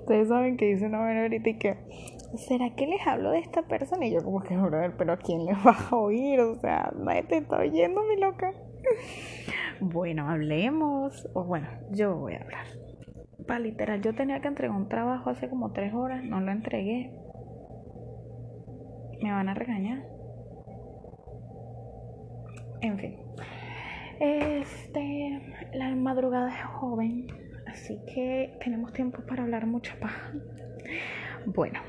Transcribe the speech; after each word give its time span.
Ustedes 0.00 0.28
saben 0.28 0.56
que 0.56 0.66
dice 0.66 0.86
una 0.86 1.00
buena 1.00 1.22
ahorita 1.22 1.48
y 1.48 1.58
que, 1.58 1.76
¿será 2.36 2.74
que 2.74 2.86
les 2.86 3.06
hablo 3.06 3.30
de 3.30 3.38
esta 3.38 3.62
persona? 3.62 4.06
Y 4.06 4.12
yo 4.12 4.22
como 4.22 4.42
que, 4.42 4.56
brother, 4.56 4.96
pero 4.96 5.12
¿a 5.12 5.16
quién 5.16 5.44
les 5.44 5.56
va 5.66 5.76
a 5.90 5.96
oír? 5.96 6.40
O 6.40 6.54
sea, 6.56 6.92
nadie 6.96 7.22
te 7.24 7.36
está 7.38 7.58
oyendo, 7.58 8.02
mi 8.02 8.20
loca. 8.20 8.52
Bueno, 9.80 10.28
hablemos. 10.28 11.28
O 11.34 11.44
bueno, 11.44 11.68
yo 11.90 12.16
voy 12.16 12.34
a 12.34 12.42
hablar. 12.42 12.66
Pa, 13.46 13.58
literal, 13.58 14.00
yo 14.02 14.14
tenía 14.14 14.40
que 14.40 14.48
entregar 14.48 14.76
un 14.76 14.88
trabajo 14.88 15.30
hace 15.30 15.48
como 15.48 15.72
tres 15.72 15.92
horas, 15.94 16.22
no 16.24 16.40
lo 16.40 16.52
entregué. 16.52 17.12
Me 19.22 19.32
van 19.32 19.48
a 19.48 19.54
regañar. 19.54 20.04
En 22.80 22.98
fin. 22.98 23.16
Este, 24.20 25.40
la 25.72 25.94
madrugada 25.94 26.48
es 26.48 26.64
joven, 26.64 27.26
así 27.72 27.98
que 28.06 28.54
tenemos 28.62 28.92
tiempo 28.92 29.22
para 29.26 29.42
hablar 29.42 29.66
mucha 29.66 29.98
paja. 29.98 30.32
Bueno, 31.46 31.80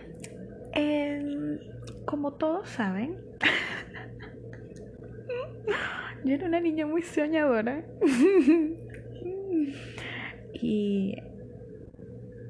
como 2.06 2.34
todos 2.34 2.68
saben, 2.70 3.18
yo 6.26 6.34
era 6.34 6.48
una 6.48 6.60
niña 6.60 6.88
muy 6.88 7.04
soñadora. 7.04 7.86
y 10.54 11.16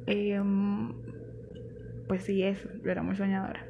em, 0.06 0.94
pues 2.08 2.24
sí, 2.24 2.44
eso, 2.44 2.70
yo 2.84 2.92
era 2.92 3.02
muy 3.02 3.16
soñadora. 3.16 3.66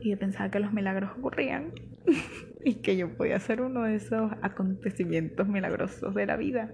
Y 0.00 0.10
yo 0.10 0.18
pensaba 0.18 0.50
que 0.50 0.60
los 0.60 0.72
milagros 0.72 1.10
ocurrían 1.18 1.72
y 2.64 2.76
que 2.76 2.96
yo 2.96 3.14
podía 3.16 3.38
ser 3.38 3.60
uno 3.60 3.84
de 3.84 3.96
esos 3.96 4.32
acontecimientos 4.40 5.46
milagrosos 5.46 6.14
de 6.14 6.24
la 6.26 6.36
vida. 6.36 6.72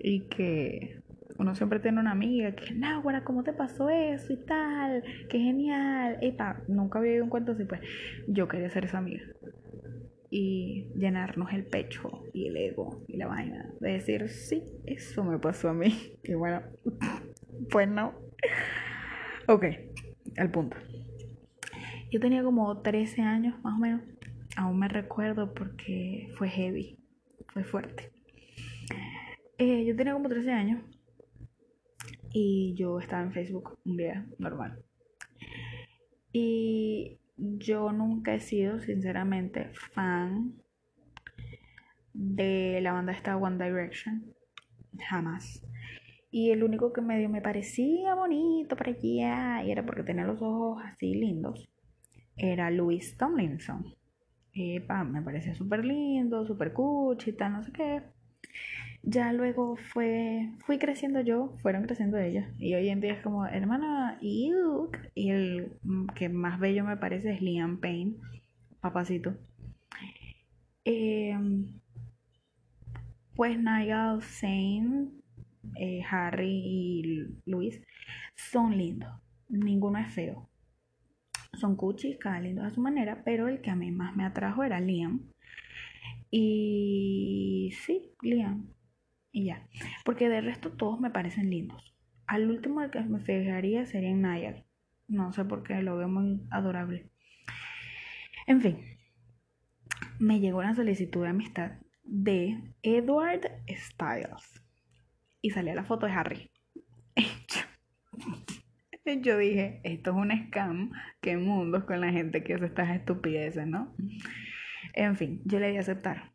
Y 0.00 0.20
que 0.28 1.00
uno 1.38 1.54
siempre 1.54 1.80
tiene 1.80 2.00
una 2.00 2.12
amiga 2.12 2.54
que, 2.54 2.74
Náhuara, 2.74 3.24
¿cómo 3.24 3.42
te 3.42 3.52
pasó 3.52 3.88
eso 3.90 4.32
y 4.32 4.36
tal? 4.36 5.02
Qué 5.28 5.38
genial. 5.38 6.18
Epa, 6.20 6.62
nunca 6.68 6.98
había 6.98 7.12
oído 7.12 7.24
un 7.24 7.30
cuento 7.30 7.52
así, 7.52 7.64
pues 7.64 7.80
yo 8.26 8.48
quería 8.48 8.70
ser 8.70 8.84
esa 8.84 8.98
amiga. 8.98 9.22
Y 10.30 10.90
llenarnos 10.94 11.52
el 11.52 11.64
pecho 11.64 12.24
y 12.34 12.48
el 12.48 12.56
ego 12.56 13.02
y 13.08 13.16
la 13.16 13.26
vaina. 13.26 13.72
De 13.80 13.92
decir, 13.92 14.28
sí, 14.28 14.62
eso 14.84 15.24
me 15.24 15.38
pasó 15.38 15.68
a 15.68 15.74
mí. 15.74 15.94
Y 16.24 16.34
bueno, 16.34 16.62
pues 17.70 17.88
no. 17.88 18.14
Ok, 19.46 19.64
al 20.36 20.50
punto. 20.50 20.76
Yo 22.10 22.20
tenía 22.20 22.42
como 22.42 22.82
13 22.82 23.22
años 23.22 23.54
más 23.62 23.74
o 23.74 23.78
menos 23.78 24.02
aún 24.58 24.78
me 24.78 24.88
recuerdo 24.88 25.54
porque 25.54 26.32
fue 26.36 26.48
heavy, 26.48 26.98
fue 27.52 27.64
fuerte. 27.64 28.10
Eh, 29.58 29.84
yo 29.84 29.96
tenía 29.96 30.12
como 30.12 30.28
13 30.28 30.52
años 30.52 30.82
y 32.32 32.74
yo 32.74 33.00
estaba 33.00 33.22
en 33.22 33.32
Facebook 33.32 33.78
un 33.84 33.96
día 33.96 34.26
normal. 34.38 34.82
Y 36.32 37.18
yo 37.36 37.92
nunca 37.92 38.34
he 38.34 38.40
sido, 38.40 38.80
sinceramente, 38.80 39.70
fan 39.72 40.54
de 42.12 42.80
la 42.82 42.92
banda 42.92 43.12
esta 43.12 43.36
One 43.36 43.62
Direction. 43.62 44.34
Jamás. 45.08 45.64
Y 46.30 46.50
el 46.50 46.62
único 46.62 46.92
que 46.92 47.00
medio 47.00 47.28
me 47.28 47.40
parecía 47.40 48.14
bonito 48.14 48.76
para 48.76 48.92
allá, 48.92 49.64
y 49.64 49.70
era 49.70 49.84
porque 49.84 50.02
tenía 50.02 50.24
los 50.24 50.42
ojos 50.42 50.82
así 50.84 51.14
lindos, 51.14 51.68
era 52.36 52.70
Louis 52.70 53.16
Tomlinson 53.16 53.98
me 55.04 55.22
parecía 55.22 55.54
súper 55.54 55.84
lindo, 55.84 56.46
súper 56.46 56.72
cuchi 56.72 57.30
y 57.30 57.32
tal, 57.34 57.52
no 57.52 57.62
sé 57.62 57.72
qué. 57.72 58.02
Ya 59.02 59.32
luego 59.32 59.76
fue, 59.76 60.50
fui 60.66 60.78
creciendo 60.78 61.20
yo, 61.20 61.56
fueron 61.62 61.84
creciendo 61.84 62.18
ellos. 62.18 62.44
Y 62.58 62.74
hoy 62.74 62.88
en 62.88 63.00
día 63.00 63.14
es 63.14 63.22
como, 63.22 63.46
hermana, 63.46 64.18
y 64.20 64.50
el 65.14 65.72
que 66.14 66.28
más 66.28 66.60
bello 66.60 66.84
me 66.84 66.96
parece 66.96 67.32
es 67.32 67.40
Liam 67.40 67.80
Payne, 67.80 68.16
papacito. 68.80 69.34
Em, 70.84 71.80
pues 73.34 73.58
Nigel, 73.58 74.22
Zane, 74.22 75.08
eh, 75.76 76.02
Harry 76.10 76.50
y 76.64 77.26
Luis 77.46 77.80
son 78.34 78.76
lindos. 78.76 79.10
Ninguno 79.48 79.98
es 79.98 80.12
feo 80.12 80.48
son 81.58 81.76
cuchis, 81.76 82.16
cada 82.18 82.40
lindo 82.40 82.62
a 82.62 82.70
su 82.70 82.80
manera, 82.80 83.22
pero 83.24 83.48
el 83.48 83.60
que 83.60 83.70
a 83.70 83.76
mí 83.76 83.90
más 83.90 84.16
me 84.16 84.24
atrajo 84.24 84.64
era 84.64 84.80
Liam. 84.80 85.20
Y 86.30 87.70
sí, 87.84 88.12
Liam. 88.22 88.68
Y 89.32 89.46
ya. 89.46 89.66
Porque 90.04 90.28
de 90.28 90.40
resto 90.40 90.72
todos 90.72 91.00
me 91.00 91.10
parecen 91.10 91.50
lindos. 91.50 91.94
Al 92.26 92.50
último 92.50 92.80
del 92.80 92.90
que 92.90 93.00
me 93.00 93.20
fijaría 93.20 93.86
sería 93.86 94.10
en. 94.10 94.64
No 95.06 95.32
sé 95.32 95.44
por 95.44 95.62
qué 95.62 95.80
lo 95.82 95.96
veo 95.96 96.08
muy 96.08 96.42
adorable. 96.50 97.10
En 98.46 98.60
fin. 98.60 98.78
Me 100.18 100.40
llegó 100.40 100.58
una 100.58 100.74
solicitud 100.74 101.22
de 101.22 101.28
amistad 101.28 101.72
de 102.02 102.74
Edward 102.82 103.42
Styles. 103.68 104.62
Y 105.40 105.50
salía 105.50 105.74
la 105.74 105.84
foto 105.84 106.06
de 106.06 106.12
Harry. 106.12 106.50
Yo 109.22 109.38
dije, 109.38 109.80
esto 109.84 110.10
es 110.10 110.16
un 110.16 110.30
scam, 110.46 110.92
qué 111.22 111.38
mundos 111.38 111.84
con 111.84 112.00
la 112.00 112.12
gente 112.12 112.44
que 112.44 112.54
hace 112.54 112.66
estas 112.66 112.90
estupideces, 112.90 113.66
¿no? 113.66 113.94
En 114.92 115.16
fin, 115.16 115.40
yo 115.46 115.60
le 115.60 115.70
di 115.70 115.78
a 115.78 115.80
aceptar. 115.80 116.32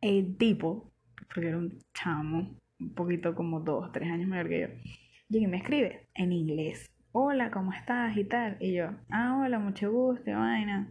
El 0.00 0.36
tipo, 0.36 0.92
porque 1.32 1.48
era 1.48 1.58
un 1.58 1.78
chamo, 1.94 2.56
un 2.80 2.94
poquito 2.94 3.34
como 3.34 3.60
dos, 3.60 3.92
tres 3.92 4.10
años 4.10 4.28
mayor 4.28 4.48
que 4.48 4.60
yo, 4.60 4.68
llega 5.28 5.44
y 5.44 5.48
me 5.48 5.58
escribe 5.58 6.08
en 6.14 6.32
inglés. 6.32 6.90
Hola, 7.12 7.50
¿cómo 7.50 7.72
estás? 7.72 8.16
y 8.16 8.24
tal. 8.24 8.56
Y 8.60 8.74
yo, 8.74 8.90
ah, 9.10 9.40
hola, 9.40 9.58
mucho 9.58 9.90
gusto, 9.90 10.30
vaina. 10.30 10.88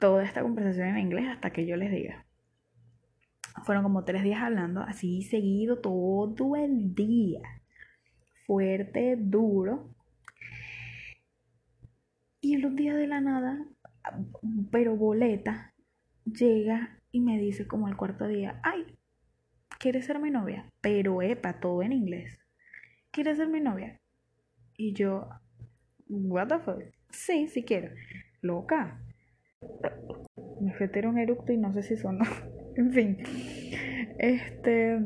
Toda 0.00 0.24
esta 0.24 0.42
conversación 0.42 0.88
en 0.88 0.98
inglés 0.98 1.28
hasta 1.28 1.50
que 1.50 1.66
yo 1.66 1.76
les 1.76 1.90
diga. 1.90 2.24
Fueron 3.64 3.82
como 3.82 4.04
tres 4.04 4.22
días 4.22 4.42
hablando, 4.42 4.80
así 4.80 5.22
seguido 5.22 5.78
todo 5.78 6.56
el 6.56 6.94
día 6.94 7.40
fuerte, 8.46 9.16
duro. 9.18 9.94
Y 12.40 12.62
un 12.62 12.76
día 12.76 12.94
de 12.94 13.06
la 13.06 13.20
nada, 13.20 13.64
pero 14.70 14.96
boleta, 14.96 15.72
llega 16.24 17.01
y 17.12 17.20
me 17.20 17.38
dice 17.38 17.66
como 17.66 17.86
al 17.86 17.96
cuarto 17.96 18.26
día, 18.26 18.58
ay, 18.64 18.86
¿quieres 19.78 20.06
ser 20.06 20.18
mi 20.18 20.30
novia? 20.30 20.68
Pero 20.80 21.20
epa, 21.22 21.60
todo 21.60 21.82
en 21.82 21.92
inglés. 21.92 22.38
¿Quieres 23.10 23.36
ser 23.36 23.48
mi 23.48 23.60
novia? 23.60 24.00
Y 24.76 24.94
yo, 24.94 25.28
what 26.08 26.48
the 26.48 26.58
fuck? 26.58 26.82
Sí, 27.10 27.46
sí 27.48 27.62
quiero. 27.62 27.90
Loca. 28.40 28.98
Me 30.60 30.72
fue 30.74 30.90
un 31.06 31.18
eructo 31.18 31.52
y 31.52 31.58
no 31.58 31.72
sé 31.74 31.82
si 31.82 31.96
sonó. 31.96 32.24
en 32.76 32.92
fin. 32.92 33.18
Este. 34.18 34.98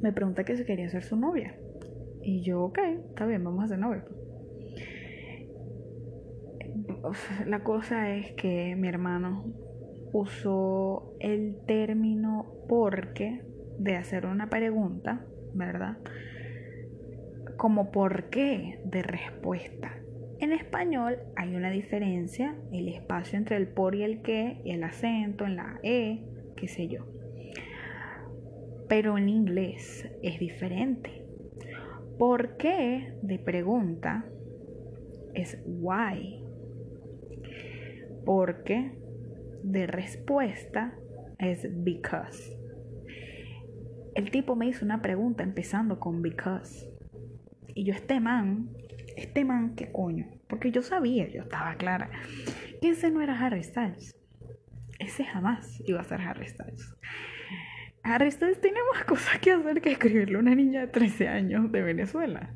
Me 0.00 0.12
pregunta 0.12 0.44
que 0.44 0.56
si 0.56 0.64
quería 0.64 0.88
ser 0.88 1.02
su 1.02 1.16
novia. 1.16 1.58
Y 2.22 2.42
yo, 2.44 2.62
ok, 2.62 2.78
está 3.10 3.26
bien, 3.26 3.42
vamos 3.42 3.62
a 3.62 3.64
hacer 3.64 3.78
novio. 3.78 4.04
La 7.46 7.64
cosa 7.64 8.14
es 8.14 8.32
que 8.32 8.76
mi 8.76 8.88
hermano 8.88 9.44
usó 10.14 11.12
el 11.18 11.56
término 11.66 12.46
porque 12.68 13.42
de 13.78 13.96
hacer 13.96 14.26
una 14.26 14.48
pregunta, 14.48 15.26
¿verdad? 15.54 15.98
Como 17.56 17.90
por 17.90 18.30
qué 18.30 18.80
de 18.84 19.02
respuesta. 19.02 19.98
En 20.38 20.52
español 20.52 21.18
hay 21.34 21.56
una 21.56 21.68
diferencia, 21.70 22.54
el 22.72 22.88
espacio 22.88 23.38
entre 23.38 23.56
el 23.56 23.66
por 23.66 23.96
y 23.96 24.04
el 24.04 24.22
qué, 24.22 24.60
el 24.64 24.84
acento 24.84 25.46
en 25.46 25.56
la 25.56 25.80
e, 25.82 26.24
qué 26.56 26.68
sé 26.68 26.86
yo. 26.86 27.06
Pero 28.88 29.18
en 29.18 29.28
inglés 29.28 30.08
es 30.22 30.38
diferente. 30.38 31.24
¿Por 32.18 32.56
qué 32.56 33.14
de 33.22 33.40
pregunta 33.40 34.26
es 35.34 35.60
why? 35.66 36.40
Porque 38.24 39.03
de 39.64 39.86
respuesta 39.86 40.94
es 41.38 41.66
because. 41.82 42.56
El 44.14 44.30
tipo 44.30 44.54
me 44.54 44.66
hizo 44.66 44.84
una 44.84 45.00
pregunta 45.00 45.42
empezando 45.42 45.98
con 45.98 46.22
because. 46.22 46.86
Y 47.74 47.84
yo, 47.84 47.94
este 47.94 48.20
man, 48.20 48.68
este 49.16 49.44
man, 49.44 49.74
¿qué 49.74 49.90
coño? 49.90 50.26
Porque 50.48 50.70
yo 50.70 50.82
sabía, 50.82 51.28
yo 51.28 51.42
estaba 51.42 51.74
clara, 51.76 52.10
que 52.80 52.90
ese 52.90 53.10
no 53.10 53.22
era 53.22 53.40
Harry 53.40 53.64
Styles. 53.64 54.14
Ese 54.98 55.24
jamás 55.24 55.82
iba 55.86 56.00
a 56.00 56.04
ser 56.04 56.20
Harry 56.20 56.46
Styles. 56.46 56.94
Harry 58.02 58.30
Styles 58.30 58.60
tiene 58.60 58.78
más 58.92 59.04
cosas 59.04 59.38
que 59.38 59.50
hacer 59.50 59.80
que 59.80 59.92
escribirle 59.92 60.36
a 60.36 60.40
una 60.40 60.54
niña 60.54 60.82
de 60.82 60.88
13 60.88 61.26
años 61.26 61.72
de 61.72 61.82
Venezuela. 61.82 62.54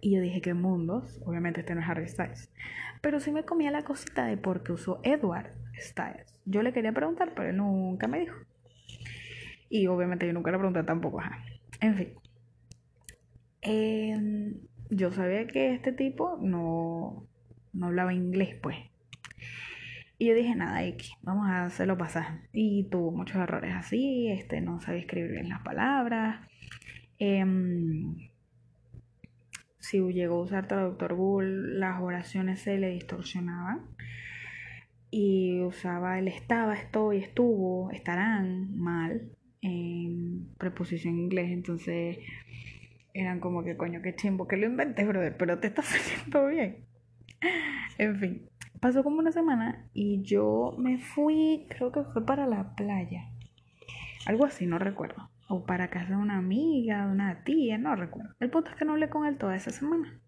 Y 0.00 0.14
yo 0.14 0.20
dije, 0.20 0.40
¿qué 0.40 0.54
mundos? 0.54 1.20
Obviamente 1.24 1.60
este 1.60 1.74
no 1.74 1.80
es 1.80 1.88
Harry 1.88 2.08
Styles. 2.08 2.50
Pero 3.00 3.20
sí 3.20 3.30
me 3.32 3.44
comía 3.44 3.70
la 3.70 3.84
cosita 3.84 4.26
de 4.26 4.36
por 4.36 4.62
qué 4.62 4.72
usó 4.72 5.00
Edward 5.02 5.52
Styles. 5.78 6.34
Yo 6.44 6.62
le 6.62 6.72
quería 6.72 6.92
preguntar, 6.92 7.32
pero 7.34 7.50
él 7.50 7.56
nunca 7.56 8.08
me 8.08 8.20
dijo. 8.20 8.36
Y 9.68 9.86
obviamente 9.86 10.26
yo 10.26 10.32
nunca 10.32 10.50
le 10.50 10.58
pregunté 10.58 10.82
tampoco. 10.82 11.20
Ajá. 11.20 11.44
En 11.80 11.96
fin. 11.96 12.08
Em, 13.62 14.54
yo 14.90 15.10
sabía 15.10 15.46
que 15.46 15.74
este 15.74 15.92
tipo 15.92 16.38
no, 16.40 17.26
no 17.72 17.86
hablaba 17.86 18.14
inglés, 18.14 18.56
pues. 18.62 18.76
Y 20.18 20.28
yo 20.28 20.34
dije, 20.34 20.54
nada, 20.54 20.84
X, 20.84 21.12
vamos 21.22 21.46
a 21.48 21.66
hacerlo 21.66 21.98
pasar. 21.98 22.40
Y 22.52 22.88
tuvo 22.90 23.10
muchos 23.10 23.36
errores 23.36 23.74
así, 23.74 24.28
este, 24.30 24.60
no 24.60 24.80
sabía 24.80 25.00
escribir 25.00 25.32
bien 25.32 25.48
las 25.50 25.62
palabras. 25.62 26.40
Em, 27.18 28.30
si 29.86 30.00
llegó 30.00 30.36
a 30.36 30.42
usar 30.42 30.66
traductor 30.66 31.14
Google, 31.14 31.78
las 31.78 32.00
oraciones 32.00 32.60
se 32.60 32.76
le 32.76 32.90
distorsionaban. 32.90 33.82
Y 35.10 35.60
usaba 35.60 36.18
el 36.18 36.26
estaba, 36.26 36.74
estoy, 36.74 37.18
estuvo, 37.18 37.90
estarán 37.92 38.76
mal 38.76 39.30
en 39.62 40.48
preposición 40.58 41.18
inglés. 41.18 41.52
Entonces 41.52 42.18
eran 43.14 43.38
como 43.38 43.62
que 43.62 43.76
coño, 43.76 44.02
qué 44.02 44.16
chimbo 44.16 44.48
que 44.48 44.56
lo 44.56 44.66
inventes, 44.66 45.06
brother, 45.06 45.36
pero 45.36 45.60
te 45.60 45.68
está 45.68 45.82
saliendo 45.82 46.46
bien. 46.48 46.84
en 47.98 48.18
fin, 48.18 48.48
pasó 48.80 49.04
como 49.04 49.18
una 49.18 49.30
semana 49.30 49.88
y 49.94 50.22
yo 50.22 50.74
me 50.78 50.98
fui, 50.98 51.66
creo 51.68 51.92
que 51.92 52.02
fue 52.02 52.26
para 52.26 52.46
la 52.46 52.74
playa. 52.74 53.30
Algo 54.26 54.44
así, 54.44 54.66
no 54.66 54.80
recuerdo. 54.80 55.30
O 55.48 55.64
para 55.64 55.88
casa 55.88 56.10
de 56.10 56.16
una 56.16 56.38
amiga, 56.38 57.06
de 57.06 57.12
una 57.12 57.44
tía, 57.44 57.78
no 57.78 57.94
recuerdo. 57.94 58.34
El 58.40 58.50
punto 58.50 58.70
es 58.70 58.76
que 58.76 58.84
no 58.84 58.92
hablé 58.92 59.08
con 59.08 59.26
él 59.26 59.38
toda 59.38 59.56
esa 59.56 59.70
semana. 59.70 60.20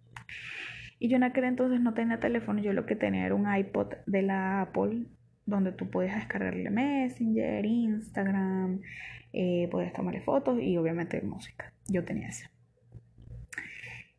Y 1.01 1.09
yo 1.09 1.17
en 1.17 1.23
aquel 1.23 1.45
entonces 1.45 1.81
no 1.81 1.95
tenía 1.95 2.21
teléfono, 2.21 2.61
yo 2.61 2.73
lo 2.73 2.87
que 2.87 2.97
tenía 2.97 3.27
era 3.27 3.35
un 3.35 3.53
iPod 3.53 3.95
de 4.07 4.23
la 4.23 4.63
Apple, 4.63 5.07
donde 5.47 5.73
tú 5.73 5.91
podías 5.91 6.17
descargarle 6.17 6.71
Messenger, 6.71 7.65
Instagram, 7.65 8.81
eh, 9.33 9.69
podías 9.71 9.93
tomarle 9.93 10.21
fotos 10.21 10.61
y 10.61 10.77
obviamente 10.77 11.21
música. 11.23 11.73
Yo 11.87 12.05
tenía 12.05 12.29
ese. 12.29 12.51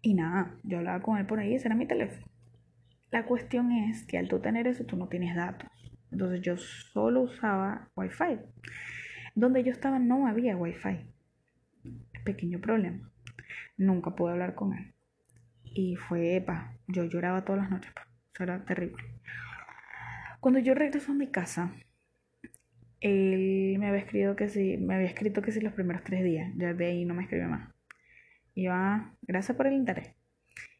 Y 0.01 0.13
nada, 0.13 0.55
yo 0.63 0.77
hablaba 0.77 1.01
con 1.01 1.17
él 1.17 1.25
por 1.25 1.39
ahí, 1.39 1.53
ese 1.53 1.67
era 1.67 1.75
mi 1.75 1.85
teléfono. 1.85 2.25
La 3.11 3.25
cuestión 3.25 3.71
es 3.71 4.05
que 4.05 4.17
al 4.17 4.27
tú 4.27 4.39
tener 4.39 4.67
eso, 4.67 4.85
tú 4.85 4.95
no 4.95 5.07
tienes 5.07 5.35
datos. 5.35 5.69
Entonces 6.11 6.41
yo 6.41 6.57
solo 6.57 7.21
usaba 7.21 7.89
Wi-Fi. 7.95 8.39
Donde 9.35 9.63
yo 9.63 9.71
estaba 9.71 9.99
no 9.99 10.27
había 10.27 10.57
Wi-Fi. 10.57 10.99
Pequeño 12.23 12.59
problema. 12.59 13.11
Nunca 13.77 14.15
pude 14.15 14.31
hablar 14.31 14.55
con 14.55 14.73
él. 14.73 14.93
Y 15.63 15.95
fue, 15.95 16.35
epa, 16.35 16.73
yo 16.87 17.05
lloraba 17.05 17.45
todas 17.45 17.61
las 17.61 17.71
noches. 17.71 17.91
Eso 18.33 18.43
era 18.43 18.63
terrible. 18.65 19.03
Cuando 20.39 20.59
yo 20.59 20.73
regreso 20.73 21.11
a 21.11 21.15
mi 21.15 21.27
casa, 21.27 21.73
él 23.01 23.77
me 23.79 23.87
había 23.87 24.01
escrito 24.01 24.35
que 24.35 24.49
sí, 24.49 24.77
me 24.77 24.95
había 24.95 25.07
escrito 25.07 25.41
que 25.41 25.51
sí 25.51 25.61
los 25.61 25.73
primeros 25.73 26.03
tres 26.03 26.23
días. 26.23 26.51
Ya 26.57 26.73
de 26.73 26.85
ahí 26.85 27.05
no 27.05 27.13
me 27.13 27.23
escribe 27.23 27.47
más. 27.47 27.73
Y 28.55 28.63
yo, 28.63 28.73
ah, 28.73 29.13
gracias 29.21 29.55
por 29.55 29.67
el 29.67 29.73
interés. 29.73 30.15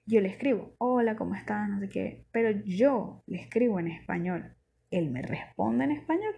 Yo 0.06 0.22
le 0.22 0.30
escribo, 0.30 0.75
hola, 0.80 1.16
¿cómo 1.16 1.36
estás? 1.36 1.69
No 1.69 1.80
sé 1.80 1.88
qué. 1.88 2.25
Pero 2.31 2.52
yo 2.66 3.24
le 3.28 3.42
escribo 3.42 3.80
en 3.80 3.90
español. 3.90 4.56
Él 4.92 5.12
me 5.12 5.22
responde 5.22 5.86
en 5.86 5.92
español. 5.92 6.34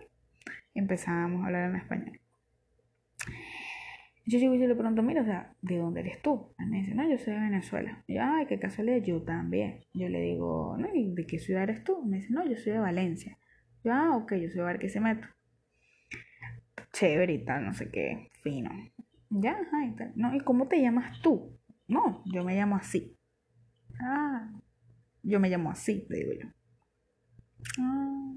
Empezábamos 0.73 1.43
a 1.43 1.47
hablar 1.47 1.69
en 1.69 1.75
español. 1.75 2.19
Yo 4.25 4.37
llego 4.37 4.53
y 4.53 4.59
le 4.59 4.75
pregunto, 4.75 5.01
mira, 5.01 5.23
o 5.23 5.25
sea, 5.25 5.55
¿de 5.61 5.77
dónde 5.77 6.01
eres 6.01 6.21
tú? 6.21 6.53
Me 6.57 6.77
dice, 6.77 6.93
no, 6.93 7.09
yo 7.09 7.17
soy 7.17 7.33
de 7.33 7.39
Venezuela. 7.39 8.03
Y 8.07 8.17
ay, 8.17 8.45
qué 8.45 8.59
casualidad, 8.59 9.03
yo 9.03 9.21
también. 9.23 9.85
Yo 9.93 10.07
le 10.09 10.21
digo, 10.21 10.77
no, 10.77 10.87
¿y 10.93 11.13
de 11.13 11.25
qué 11.25 11.39
ciudad 11.39 11.63
eres 11.63 11.83
tú? 11.83 12.03
Me 12.05 12.17
dice, 12.17 12.31
no, 12.31 12.47
yo 12.47 12.55
soy 12.55 12.73
de 12.73 12.79
Valencia. 12.79 13.37
Yo, 13.83 13.91
ah, 13.93 14.15
ok, 14.15 14.33
yo 14.33 14.47
soy 14.49 14.57
de 14.57 14.61
Barquisimeto. 14.61 15.27
Chévere 16.93 17.33
y 17.33 17.45
tal, 17.45 17.65
no 17.65 17.73
sé 17.73 17.89
qué, 17.89 18.29
fino. 18.43 18.69
Ya, 19.29 19.57
ay, 19.73 19.95
No, 20.15 20.35
¿y 20.35 20.39
cómo 20.41 20.67
te 20.67 20.81
llamas 20.81 21.19
tú? 21.21 21.57
No, 21.87 22.23
yo 22.25 22.43
me 22.43 22.55
llamo 22.55 22.75
así. 22.75 23.17
Ah, 23.99 24.51
yo 25.23 25.39
me 25.39 25.49
llamo 25.49 25.71
así, 25.71 26.05
le 26.09 26.17
digo 26.17 26.31
yo. 26.33 26.47
Ah, 27.79 28.33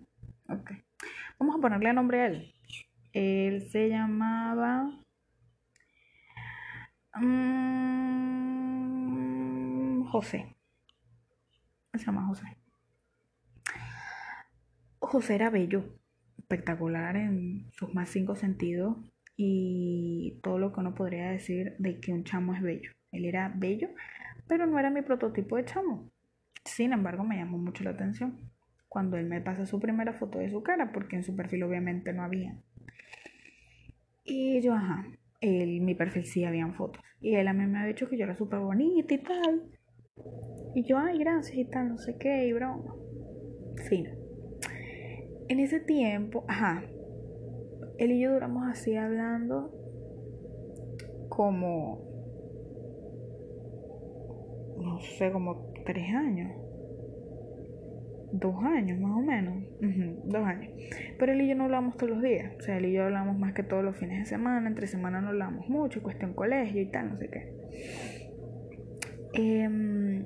ok. 0.48 0.83
Vamos 1.44 1.58
a 1.58 1.60
ponerle 1.60 1.92
nombre 1.92 2.20
a 2.22 2.26
él. 2.28 2.54
Él 3.12 3.68
se 3.68 3.90
llamaba. 3.90 4.90
Mm, 7.16 7.64
José. 10.06 10.56
Se 11.92 11.98
llama 12.06 12.26
José. 12.28 12.46
José 15.00 15.34
era 15.34 15.50
bello, 15.50 15.84
espectacular 16.38 17.14
en 17.16 17.70
sus 17.72 17.92
más 17.92 18.08
cinco 18.08 18.36
sentidos 18.36 18.96
y 19.36 20.40
todo 20.42 20.58
lo 20.58 20.72
que 20.72 20.80
uno 20.80 20.94
podría 20.94 21.28
decir 21.28 21.76
de 21.78 22.00
que 22.00 22.14
un 22.14 22.24
chamo 22.24 22.54
es 22.54 22.62
bello. 22.62 22.90
Él 23.12 23.26
era 23.26 23.52
bello, 23.54 23.90
pero 24.48 24.64
no 24.64 24.78
era 24.78 24.88
mi 24.88 25.02
prototipo 25.02 25.56
de 25.56 25.66
chamo. 25.66 26.10
Sin 26.64 26.94
embargo, 26.94 27.22
me 27.22 27.36
llamó 27.36 27.58
mucho 27.58 27.84
la 27.84 27.90
atención 27.90 28.53
cuando 28.94 29.16
él 29.16 29.26
me 29.26 29.40
pasa 29.40 29.66
su 29.66 29.80
primera 29.80 30.12
foto 30.12 30.38
de 30.38 30.48
su 30.48 30.62
cara, 30.62 30.92
porque 30.92 31.16
en 31.16 31.24
su 31.24 31.34
perfil 31.34 31.64
obviamente 31.64 32.12
no 32.12 32.22
había. 32.22 32.56
Y 34.22 34.60
yo, 34.60 34.72
ajá, 34.72 35.04
él, 35.40 35.80
mi 35.80 35.96
perfil 35.96 36.24
sí 36.26 36.44
habían 36.44 36.74
fotos. 36.74 37.02
Y 37.20 37.34
él 37.34 37.48
a 37.48 37.52
mí 37.52 37.66
me 37.66 37.80
ha 37.80 37.86
dicho 37.86 38.08
que 38.08 38.16
yo 38.16 38.22
era 38.22 38.36
súper 38.36 38.60
bonita 38.60 39.12
y 39.12 39.18
tal. 39.18 39.64
Y 40.76 40.84
yo, 40.84 40.96
ay, 40.96 41.18
gracias 41.18 41.56
y 41.56 41.64
tal, 41.64 41.88
no 41.88 41.98
sé 41.98 42.16
qué, 42.18 42.46
y 42.46 42.52
broma. 42.52 42.94
Fin. 43.88 44.06
En 45.48 45.58
ese 45.58 45.80
tiempo, 45.80 46.44
ajá, 46.46 46.88
él 47.98 48.12
y 48.12 48.20
yo 48.20 48.32
duramos 48.32 48.62
así 48.70 48.94
hablando 48.94 49.72
como, 51.28 52.00
no 54.76 55.00
sé, 55.00 55.32
como 55.32 55.72
tres 55.84 56.14
años. 56.14 56.63
Dos 58.36 58.56
años 58.64 58.98
más 58.98 59.16
o 59.16 59.20
menos. 59.20 59.62
dos 60.24 60.44
años. 60.44 60.72
Pero 61.18 61.32
él 61.32 61.42
y 61.42 61.48
yo 61.48 61.54
no 61.54 61.64
hablamos 61.64 61.96
todos 61.96 62.14
los 62.14 62.22
días. 62.22 62.52
O 62.58 62.60
sea, 62.60 62.78
él 62.78 62.86
y 62.86 62.92
yo 62.92 63.04
hablamos 63.04 63.38
más 63.38 63.52
que 63.52 63.62
todos 63.62 63.84
los 63.84 63.96
fines 63.96 64.18
de 64.18 64.24
semana. 64.24 64.66
Entre 64.66 64.88
semana 64.88 65.20
no 65.20 65.28
hablamos 65.28 65.68
mucho, 65.68 66.02
cuestión 66.02 66.34
colegio 66.34 66.82
y 66.82 66.86
tal, 66.86 67.10
no 67.10 67.16
sé 67.16 67.28
qué. 67.28 67.54
Em, 69.34 70.24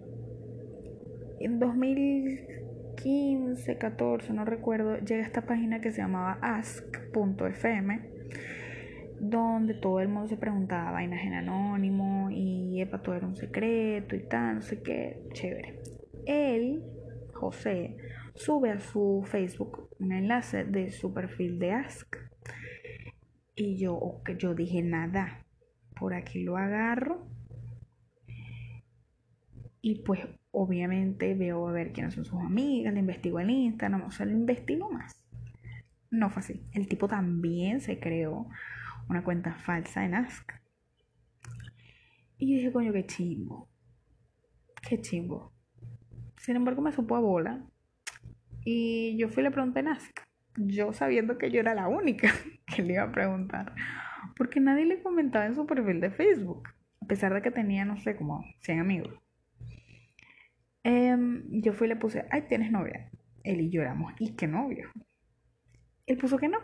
en 1.40 1.58
2015, 1.58 3.76
14, 3.78 4.32
no 4.32 4.46
recuerdo, 4.46 4.98
llega 4.98 5.22
esta 5.22 5.42
página 5.42 5.80
que 5.80 5.92
se 5.92 6.00
llamaba 6.00 6.38
ask.fm, 6.42 8.00
donde 9.20 9.74
todo 9.74 10.00
el 10.00 10.08
mundo 10.08 10.28
se 10.28 10.38
preguntaba 10.38 10.92
vainas 10.92 11.22
en 11.24 11.34
anónimo 11.34 12.30
y 12.30 12.80
epa, 12.80 13.02
todo 13.02 13.16
era 13.16 13.26
un 13.26 13.36
secreto 13.36 14.16
y 14.16 14.20
tal, 14.28 14.54
no 14.56 14.62
sé 14.62 14.82
qué, 14.82 15.22
chévere. 15.32 15.80
Él, 16.26 16.82
José, 17.32 17.96
sube 18.38 18.70
a 18.70 18.78
su 18.78 19.24
Facebook 19.26 19.90
un 19.98 20.12
enlace 20.12 20.64
de 20.64 20.90
su 20.90 21.12
perfil 21.12 21.58
de 21.58 21.72
Ask. 21.72 22.16
Y 23.54 23.76
yo, 23.78 24.22
yo 24.38 24.54
dije 24.54 24.82
nada, 24.82 25.44
por 25.98 26.14
aquí 26.14 26.44
lo 26.44 26.56
agarro. 26.56 27.26
Y 29.80 30.02
pues 30.02 30.20
obviamente 30.50 31.34
veo 31.34 31.68
a 31.68 31.72
ver 31.72 31.92
quiénes 31.92 32.14
son 32.14 32.24
sus 32.24 32.40
amigas, 32.40 32.94
le 32.94 33.00
investigo 33.00 33.40
el 33.40 33.50
Instagram, 33.50 34.02
o 34.02 34.10
sea, 34.10 34.26
le 34.26 34.32
investigo 34.32 34.90
más. 34.90 35.24
No 36.10 36.30
fue 36.30 36.40
así. 36.40 36.66
El 36.72 36.88
tipo 36.88 37.08
también 37.08 37.80
se 37.80 37.98
creó 37.98 38.48
una 39.08 39.24
cuenta 39.24 39.54
falsa 39.54 40.04
en 40.04 40.14
Ask. 40.14 40.52
Y 42.38 42.52
yo 42.52 42.56
dije, 42.58 42.72
coño, 42.72 42.92
qué 42.92 43.04
chimbo. 43.06 43.68
Qué 44.88 45.00
chimbo. 45.00 45.52
Sin 46.36 46.56
embargo, 46.56 46.80
me 46.80 46.92
supo 46.92 47.16
a 47.16 47.20
bola. 47.20 47.66
Y 48.70 49.16
yo 49.16 49.30
fui 49.30 49.40
y 49.40 49.44
le 49.44 49.50
pregunté 49.50 49.80
en 49.80 49.88
Ask. 49.88 50.20
Yo 50.58 50.92
sabiendo 50.92 51.38
que 51.38 51.50
yo 51.50 51.58
era 51.58 51.74
la 51.74 51.88
única 51.88 52.28
que 52.66 52.82
le 52.82 52.92
iba 52.92 53.04
a 53.04 53.12
preguntar. 53.12 53.74
Porque 54.36 54.60
nadie 54.60 54.84
le 54.84 55.00
comentaba 55.00 55.46
en 55.46 55.54
su 55.54 55.66
perfil 55.66 56.02
de 56.02 56.10
Facebook. 56.10 56.68
A 57.00 57.06
pesar 57.06 57.32
de 57.32 57.40
que 57.40 57.50
tenía, 57.50 57.86
no 57.86 57.96
sé, 57.96 58.14
como 58.14 58.44
100 58.60 58.80
amigos. 58.80 59.14
Em, 60.84 61.44
yo 61.62 61.72
fui 61.72 61.86
y 61.86 61.88
le 61.88 61.96
puse, 61.96 62.26
ay, 62.30 62.42
¿tienes 62.42 62.70
novia? 62.70 63.10
Él 63.42 63.62
y 63.62 63.70
yo 63.70 63.80
éramos, 63.80 64.12
¿y 64.18 64.36
qué 64.36 64.46
novio? 64.46 64.90
Él 66.04 66.18
puso 66.18 66.36
que 66.36 66.48
no. 66.48 66.58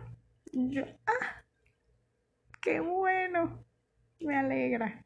yo, 0.52 0.84
ah, 1.06 1.42
qué 2.60 2.80
bueno, 2.80 3.63
me 4.24 4.36
alegra. 4.36 5.02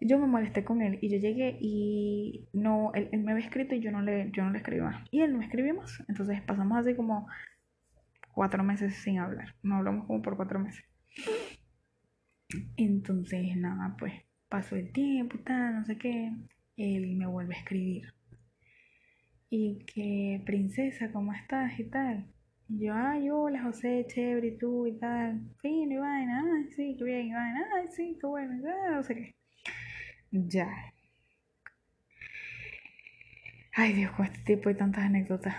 Yo 0.00 0.18
me 0.18 0.26
molesté 0.26 0.64
con 0.64 0.82
él 0.82 0.98
y 1.00 1.08
yo 1.08 1.18
llegué 1.18 1.56
y 1.60 2.48
no, 2.52 2.92
él, 2.94 3.08
me 3.22 3.32
había 3.32 3.44
escrito 3.44 3.74
y 3.74 3.80
yo 3.80 3.90
no, 3.90 4.02
le, 4.02 4.30
yo 4.32 4.44
no 4.44 4.50
le 4.50 4.58
escribí 4.58 4.82
más. 4.82 5.02
Y 5.10 5.20
él 5.20 5.32
no 5.32 5.40
escribió 5.40 5.74
más. 5.74 6.02
Entonces 6.08 6.42
pasamos 6.42 6.78
así 6.78 6.94
como 6.94 7.26
cuatro 8.32 8.62
meses 8.62 8.94
sin 8.96 9.18
hablar. 9.18 9.54
No 9.62 9.76
hablamos 9.76 10.06
como 10.06 10.20
por 10.20 10.36
cuatro 10.36 10.58
meses. 10.58 10.84
Entonces, 12.76 13.56
nada, 13.56 13.96
pues 13.98 14.12
pasó 14.48 14.76
el 14.76 14.92
tiempo 14.92 15.38
tal, 15.44 15.76
no 15.76 15.84
sé 15.84 15.96
qué. 15.96 16.32
Él 16.76 17.16
me 17.16 17.26
vuelve 17.26 17.54
a 17.54 17.58
escribir. 17.58 18.12
Y 19.48 19.84
que, 19.86 20.42
princesa, 20.44 21.12
¿cómo 21.12 21.32
estás? 21.32 21.78
Y 21.78 21.84
tal. 21.84 22.33
Y 22.68 22.86
yo, 22.86 22.94
ay, 22.94 23.30
hola 23.30 23.62
José, 23.62 24.06
chévere, 24.08 24.48
y 24.48 24.58
tú 24.58 24.86
y 24.86 24.92
tal. 24.98 25.40
Fino 25.60 25.94
y 25.94 25.98
vaina, 25.98 26.44
ay, 26.56 26.70
sí, 26.74 26.96
qué 26.98 27.04
bien, 27.04 27.26
y 27.28 27.32
vaina, 27.34 27.64
ay, 27.76 27.88
sí, 27.90 28.16
qué 28.20 28.26
bueno, 28.26 28.54
no 28.90 29.02
sé 29.02 29.14
qué. 29.14 29.34
Ya. 30.30 30.68
Ay, 33.74 33.92
Dios, 33.92 34.12
con 34.12 34.26
este 34.26 34.56
tipo 34.56 34.68
hay 34.68 34.76
tantas 34.76 35.04
anécdotas. 35.04 35.54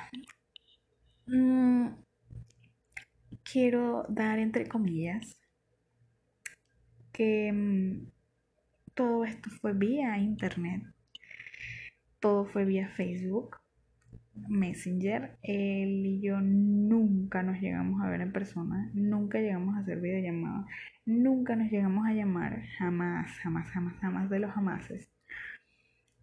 Mm, 1.27 1.89
quiero 3.43 4.05
dar 4.09 4.39
entre 4.39 4.67
comillas 4.67 5.37
que 7.11 7.51
mm, 7.51 8.11
todo 8.93 9.25
esto 9.25 9.49
fue 9.61 9.73
vía 9.73 10.17
internet. 10.17 10.83
Todo 12.19 12.45
fue 12.45 12.65
vía 12.65 12.89
Facebook, 12.89 13.57
Messenger. 14.47 15.37
Él 15.41 16.05
y 16.05 16.21
yo 16.21 16.39
nunca 16.41 17.43
nos 17.43 17.59
llegamos 17.59 18.01
a 18.01 18.09
ver 18.09 18.21
en 18.21 18.31
persona, 18.31 18.89
nunca 18.93 19.39
llegamos 19.39 19.75
a 19.75 19.79
hacer 19.79 19.99
videollamadas, 20.01 20.65
nunca 21.05 21.55
nos 21.55 21.71
llegamos 21.71 22.07
a 22.07 22.13
llamar, 22.13 22.63
jamás, 22.77 23.31
jamás, 23.39 23.69
jamás, 23.69 23.95
jamás 23.99 24.29
de 24.29 24.39
los 24.39 24.51
jamases. 24.51 25.09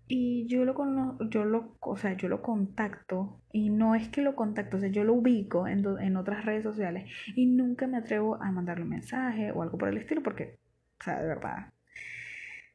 Y 0.09 0.47
yo 0.47 0.65
lo, 0.65 0.75
yo 1.31 1.45
lo, 1.45 1.77
o 1.81 1.97
sea, 1.97 2.15
yo 2.15 2.29
lo 2.29 2.43
contacto 2.43 3.41
y 3.51 3.71
no 3.71 3.95
es 3.95 4.09
que 4.09 4.21
lo 4.21 4.35
contacto, 4.35 4.77
o 4.77 4.81
sea, 4.81 4.91
yo 4.91 5.05
lo 5.05 5.15
ubico 5.15 5.67
en, 5.67 5.85
en 6.01 6.17
otras 6.17 6.45
redes 6.45 6.65
sociales 6.65 7.11
y 7.35 7.47
nunca 7.47 7.87
me 7.87 7.97
atrevo 7.97 8.41
a 8.43 8.51
mandarle 8.53 8.85
un 8.85 8.91
mensaje 8.91 9.53
o 9.53 9.63
algo 9.63 9.79
por 9.79 9.89
el 9.89 9.97
estilo 9.97 10.23
porque, 10.23 10.59
o 11.01 11.05
sea, 11.05 11.21
de 11.21 11.29
verdad, 11.29 11.73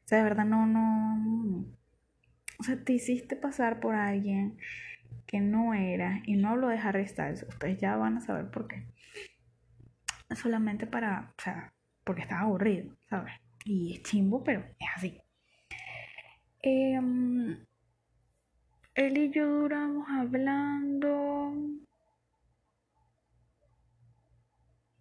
o 0.04 0.08
sea, 0.08 0.18
de 0.18 0.24
verdad 0.24 0.46
no, 0.46 0.66
no, 0.66 1.64
o 2.58 2.62
sea, 2.64 2.82
te 2.82 2.94
hiciste 2.94 3.36
pasar 3.36 3.78
por 3.78 3.94
alguien 3.94 4.56
que 5.26 5.40
no 5.40 5.74
era 5.74 6.22
y 6.24 6.36
no 6.36 6.56
lo 6.56 6.68
deja 6.68 6.92
restar, 6.92 7.34
ustedes 7.34 7.78
ya 7.78 7.96
van 7.96 8.16
a 8.16 8.20
saber 8.20 8.50
por 8.50 8.66
qué. 8.66 8.86
Solamente 10.34 10.86
para, 10.86 11.32
o 11.38 11.42
sea, 11.42 11.72
porque 12.04 12.22
estaba 12.22 12.42
aburrido, 12.42 12.94
¿sabes? 13.08 13.32
Y 13.64 13.94
es 13.94 14.02
chimbo, 14.02 14.42
pero 14.42 14.60
es 14.78 14.88
así. 14.96 15.20
Em, 16.62 17.56
él 18.94 19.16
y 19.16 19.30
yo 19.30 19.46
duramos 19.60 20.08
hablando 20.10 21.52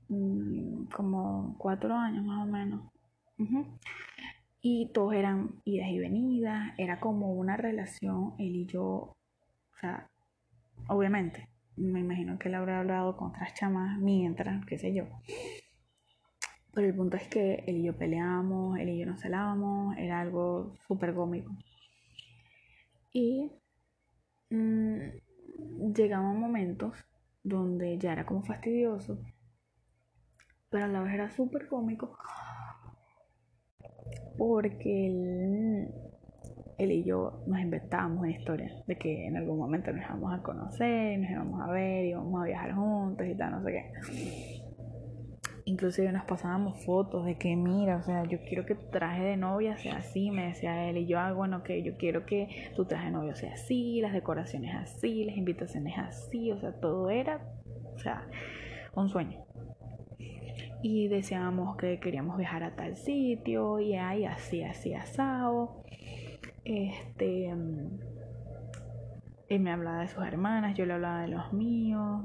mm, 0.10 0.86
como 0.94 1.56
cuatro 1.58 1.96
años 1.96 2.24
más 2.26 2.48
o 2.48 2.52
menos. 2.52 2.92
Y 4.62 4.92
todos 4.94 5.14
eran 5.14 5.62
idas 5.66 5.90
y 5.90 6.00
venidas, 6.00 6.74
era 6.78 7.00
como 7.00 7.34
una 7.34 7.58
relación, 7.58 8.36
él 8.38 8.56
y 8.56 8.66
yo, 8.66 9.17
o 9.78 9.80
sea, 9.80 10.10
obviamente, 10.88 11.48
me 11.76 12.00
imagino 12.00 12.40
que 12.40 12.50
él 12.50 12.56
habrá 12.56 12.80
hablado 12.80 13.16
con 13.16 13.30
otras 13.30 13.54
chamas 13.54 14.00
mientras, 14.00 14.66
qué 14.66 14.78
sé 14.78 14.94
yo. 14.94 15.06
Pero 16.74 16.88
el 16.88 16.96
punto 16.96 17.18
es 17.18 17.28
que 17.28 17.64
él 17.68 17.78
y 17.78 17.84
yo 17.84 17.98
peleamos, 17.98 18.80
él 18.80 18.90
y 18.90 19.00
yo 19.00 19.06
nos 19.06 19.22
celábamos, 19.22 19.96
era 19.98 20.22
algo 20.22 20.76
súper 20.88 21.14
cómico. 21.14 21.52
Y 23.14 23.52
mmm, 24.50 25.00
llegaban 25.96 26.40
momentos 26.40 26.98
donde 27.44 27.98
ya 27.98 28.14
era 28.14 28.26
como 28.26 28.44
fastidioso, 28.44 29.20
pero 30.70 30.86
a 30.86 30.88
la 30.88 31.02
vez 31.02 31.14
era 31.14 31.32
súper 31.32 31.68
cómico 31.68 32.18
porque 34.38 35.08
él, 35.08 35.90
él, 36.78 36.92
y 36.92 37.04
yo 37.04 37.44
nos 37.48 37.60
inventábamos 37.60 38.20
una 38.20 38.32
historia 38.32 38.72
de 38.86 38.98
que 38.98 39.28
en 39.28 39.38
algún 39.38 39.58
momento 39.58 39.92
nos 39.92 40.06
íbamos 40.06 40.34
a 40.34 40.44
conocer, 40.44 41.20
nos 41.20 41.30
íbamos 41.30 41.62
a 41.62 41.72
ver, 41.72 42.06
íbamos 42.06 42.42
a 42.42 42.46
viajar 42.46 42.74
juntos 42.74 43.28
y 43.28 43.36
tal, 43.36 43.52
no 43.52 43.64
sé 43.64 43.72
qué 43.72 44.58
inclusive 45.68 46.10
nos 46.14 46.24
pasábamos 46.24 46.82
fotos 46.86 47.26
de 47.26 47.38
que 47.38 47.54
mira, 47.58 47.98
o 47.98 48.02
sea, 48.02 48.24
yo 48.24 48.40
quiero 48.40 48.66
que 48.66 48.74
tu 48.74 48.90
traje 48.90 49.22
de 49.22 49.36
novia 49.36 49.78
sea 49.78 49.98
así, 49.98 50.32
me 50.32 50.48
decía 50.48 50.90
él, 50.90 50.98
y 50.98 51.08
yo, 51.08 51.20
ah, 51.20 51.34
bueno, 51.34 51.62
que 51.62 51.84
yo 51.84 51.98
quiero 51.98 52.26
que 52.26 52.72
tu 52.76 52.86
traje 52.86 53.08
de 53.08 53.12
novia 53.12 53.36
sea 53.36 53.54
así, 53.54 54.00
las 54.00 54.14
decoraciones 54.14 54.74
así, 54.76 55.26
las 55.26 55.36
invitaciones 55.36 55.98
así, 55.98 56.54
o 56.54 56.60
sea, 56.60 56.72
todo 56.80 57.10
era, 57.10 57.42
o 57.94 58.00
sea, 58.00 58.26
un 58.96 59.10
sueño. 59.10 59.44
Y 60.82 61.10
decíamos 61.10 61.76
que 61.76 62.00
queríamos 62.00 62.38
viajar 62.38 62.64
a 62.64 62.76
tal 62.78 62.96
sitio, 62.96 63.82
y 63.82 63.96
ahí 63.96 64.24
así, 64.24 64.64
así, 64.64 64.94
asado. 64.94 65.84
Este. 66.68 67.50
Él 69.50 69.60
me 69.62 69.72
hablaba 69.72 70.02
de 70.02 70.10
sus 70.10 70.26
hermanas, 70.26 70.78
yo 70.78 70.86
le 70.86 70.94
hablaba 70.94 71.22
de 71.22 71.30
los 71.30 71.54
míos 71.54 72.22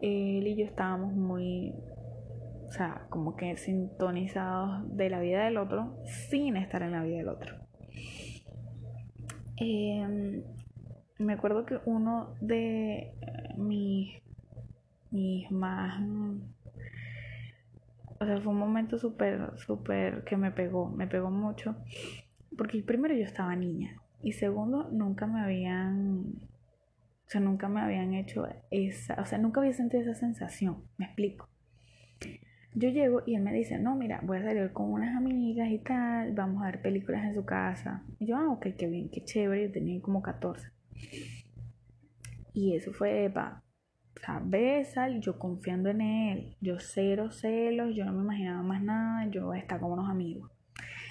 él 0.00 0.46
y 0.46 0.56
yo 0.56 0.64
estábamos 0.64 1.12
muy, 1.12 1.74
o 2.66 2.72
sea, 2.72 3.06
como 3.10 3.36
que 3.36 3.56
sintonizados 3.56 4.96
de 4.96 5.10
la 5.10 5.20
vida 5.20 5.44
del 5.44 5.58
otro 5.58 5.96
sin 6.28 6.56
estar 6.56 6.82
en 6.82 6.92
la 6.92 7.02
vida 7.02 7.18
del 7.18 7.28
otro. 7.28 7.56
Em, 9.56 10.42
me 11.18 11.34
acuerdo 11.34 11.66
que 11.66 11.78
uno 11.84 12.34
de 12.40 13.12
mis, 13.56 14.22
mis 15.10 15.50
más... 15.50 16.00
O 18.22 18.26
sea, 18.26 18.38
fue 18.40 18.52
un 18.52 18.58
momento 18.58 18.98
súper, 18.98 19.52
súper 19.56 20.24
que 20.24 20.36
me 20.36 20.50
pegó, 20.50 20.88
me 20.88 21.06
pegó 21.06 21.30
mucho. 21.30 21.74
Porque 22.56 22.82
primero 22.82 23.14
yo 23.14 23.24
estaba 23.24 23.54
niña 23.56 23.96
y 24.22 24.32
segundo 24.32 24.88
nunca 24.90 25.26
me 25.26 25.40
habían 25.40 26.50
o 27.30 27.32
sea, 27.32 27.40
nunca 27.40 27.68
me 27.68 27.80
habían 27.80 28.12
hecho 28.12 28.48
esa, 28.72 29.14
o 29.20 29.24
sea, 29.24 29.38
nunca 29.38 29.60
había 29.60 29.72
sentido 29.72 30.02
esa 30.02 30.16
sensación, 30.16 30.82
me 30.98 31.04
explico. 31.04 31.48
Yo 32.74 32.88
llego 32.88 33.22
y 33.24 33.36
él 33.36 33.42
me 33.42 33.52
dice, 33.52 33.78
no, 33.78 33.94
mira, 33.94 34.20
voy 34.24 34.38
a 34.38 34.42
salir 34.42 34.72
con 34.72 34.90
unas 34.90 35.16
amigas 35.16 35.70
y 35.70 35.78
tal, 35.78 36.32
vamos 36.32 36.60
a 36.60 36.66
ver 36.66 36.82
películas 36.82 37.24
en 37.24 37.36
su 37.36 37.44
casa. 37.44 38.02
Y 38.18 38.26
yo, 38.26 38.36
ah, 38.36 38.50
ok, 38.50 38.66
qué 38.76 38.88
bien, 38.88 39.10
qué 39.10 39.22
chévere, 39.22 39.68
yo 39.68 39.72
tenía 39.72 40.02
como 40.02 40.22
14. 40.22 40.72
Y 42.52 42.74
eso 42.74 42.92
fue, 42.92 43.30
pa, 43.32 43.62
o 44.16 44.20
sea, 44.26 44.42
besa, 44.44 45.08
yo 45.20 45.38
confiando 45.38 45.88
en 45.88 46.00
él, 46.00 46.56
yo 46.60 46.80
cero 46.80 47.30
celos, 47.30 47.94
yo 47.94 48.04
no 48.06 48.12
me 48.12 48.24
imaginaba 48.24 48.64
más 48.64 48.82
nada, 48.82 49.30
yo 49.30 49.54
estaba 49.54 49.82
como 49.82 49.94
unos 49.94 50.10
amigos. 50.10 50.50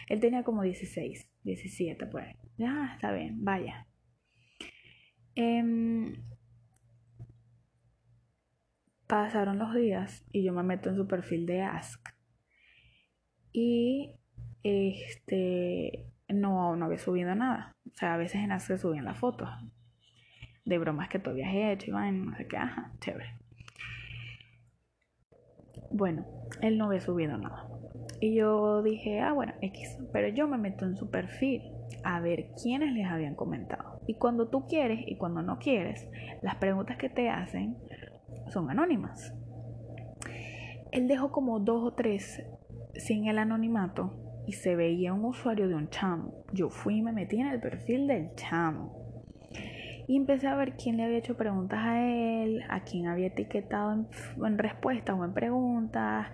Él 0.09 0.19
tenía 0.19 0.43
como 0.43 0.63
16, 0.63 1.28
17 1.43 2.05
pues. 2.07 2.35
Ya, 2.57 2.91
está 2.93 3.11
bien, 3.11 3.43
vaya. 3.43 3.87
Em, 5.35 6.13
pasaron 9.07 9.57
los 9.57 9.73
días 9.73 10.25
y 10.31 10.43
yo 10.43 10.53
me 10.53 10.63
meto 10.63 10.89
en 10.89 10.95
su 10.95 11.07
perfil 11.07 11.45
de 11.45 11.61
Ask. 11.61 12.09
Y 13.51 14.15
este 14.63 16.05
no, 16.27 16.75
no 16.75 16.85
había 16.85 16.97
subido 16.97 17.33
nada. 17.35 17.71
O 17.87 17.95
sea, 17.95 18.13
a 18.15 18.17
veces 18.17 18.41
en 18.41 18.51
Ask 18.51 18.67
se 18.67 18.77
subían 18.77 19.05
las 19.05 19.17
fotos 19.17 19.49
de 20.65 20.77
bromas 20.77 21.09
que 21.09 21.19
tú 21.19 21.31
habías 21.31 21.53
hecho 21.53 21.87
y 21.87 21.93
van, 21.93 22.25
no 22.25 22.35
sé 22.35 22.47
qué, 22.47 22.57
ajá, 22.57 22.91
chévere. 22.99 23.35
Bueno, 25.91 26.25
él 26.61 26.77
no 26.77 26.85
había 26.85 27.01
subido 27.01 27.37
nada. 27.37 27.68
Y 28.21 28.35
yo 28.35 28.83
dije, 28.83 29.19
ah, 29.19 29.33
bueno, 29.33 29.53
X. 29.61 29.97
Pero 30.11 30.27
yo 30.27 30.47
me 30.47 30.57
meto 30.57 30.85
en 30.85 30.97
su 30.97 31.09
perfil 31.09 31.63
a 32.03 32.19
ver 32.19 32.51
quiénes 32.61 32.93
les 32.93 33.07
habían 33.07 33.35
comentado. 33.35 34.01
Y 34.07 34.15
cuando 34.15 34.49
tú 34.49 34.65
quieres 34.67 34.99
y 35.05 35.17
cuando 35.17 35.41
no 35.41 35.59
quieres, 35.59 36.07
las 36.41 36.55
preguntas 36.55 36.97
que 36.97 37.09
te 37.09 37.29
hacen 37.29 37.77
son 38.47 38.69
anónimas. 38.69 39.33
Él 40.91 41.07
dejó 41.07 41.31
como 41.31 41.59
dos 41.59 41.83
o 41.83 41.93
tres 41.93 42.43
sin 42.95 43.27
el 43.27 43.37
anonimato 43.37 44.13
y 44.47 44.53
se 44.53 44.75
veía 44.75 45.13
un 45.13 45.25
usuario 45.25 45.67
de 45.67 45.75
un 45.75 45.89
chamo. 45.89 46.43
Yo 46.53 46.69
fui 46.69 46.97
y 46.97 47.01
me 47.01 47.13
metí 47.13 47.39
en 47.39 47.47
el 47.47 47.59
perfil 47.59 48.07
del 48.07 48.33
chamo. 48.35 48.98
Y 50.09 50.17
empecé 50.17 50.47
a 50.47 50.55
ver 50.55 50.73
quién 50.73 50.97
le 50.97 51.03
había 51.03 51.19
hecho 51.19 51.37
preguntas 51.37 51.81
a 51.83 52.01
él, 52.03 52.63
a 52.67 52.79
quién 52.79 53.05
había 53.05 53.27
etiquetado 53.27 54.07
en, 54.43 54.57
respuestas 54.57 55.15
o 55.15 55.23
en 55.23 55.35
preguntas, 55.35 56.29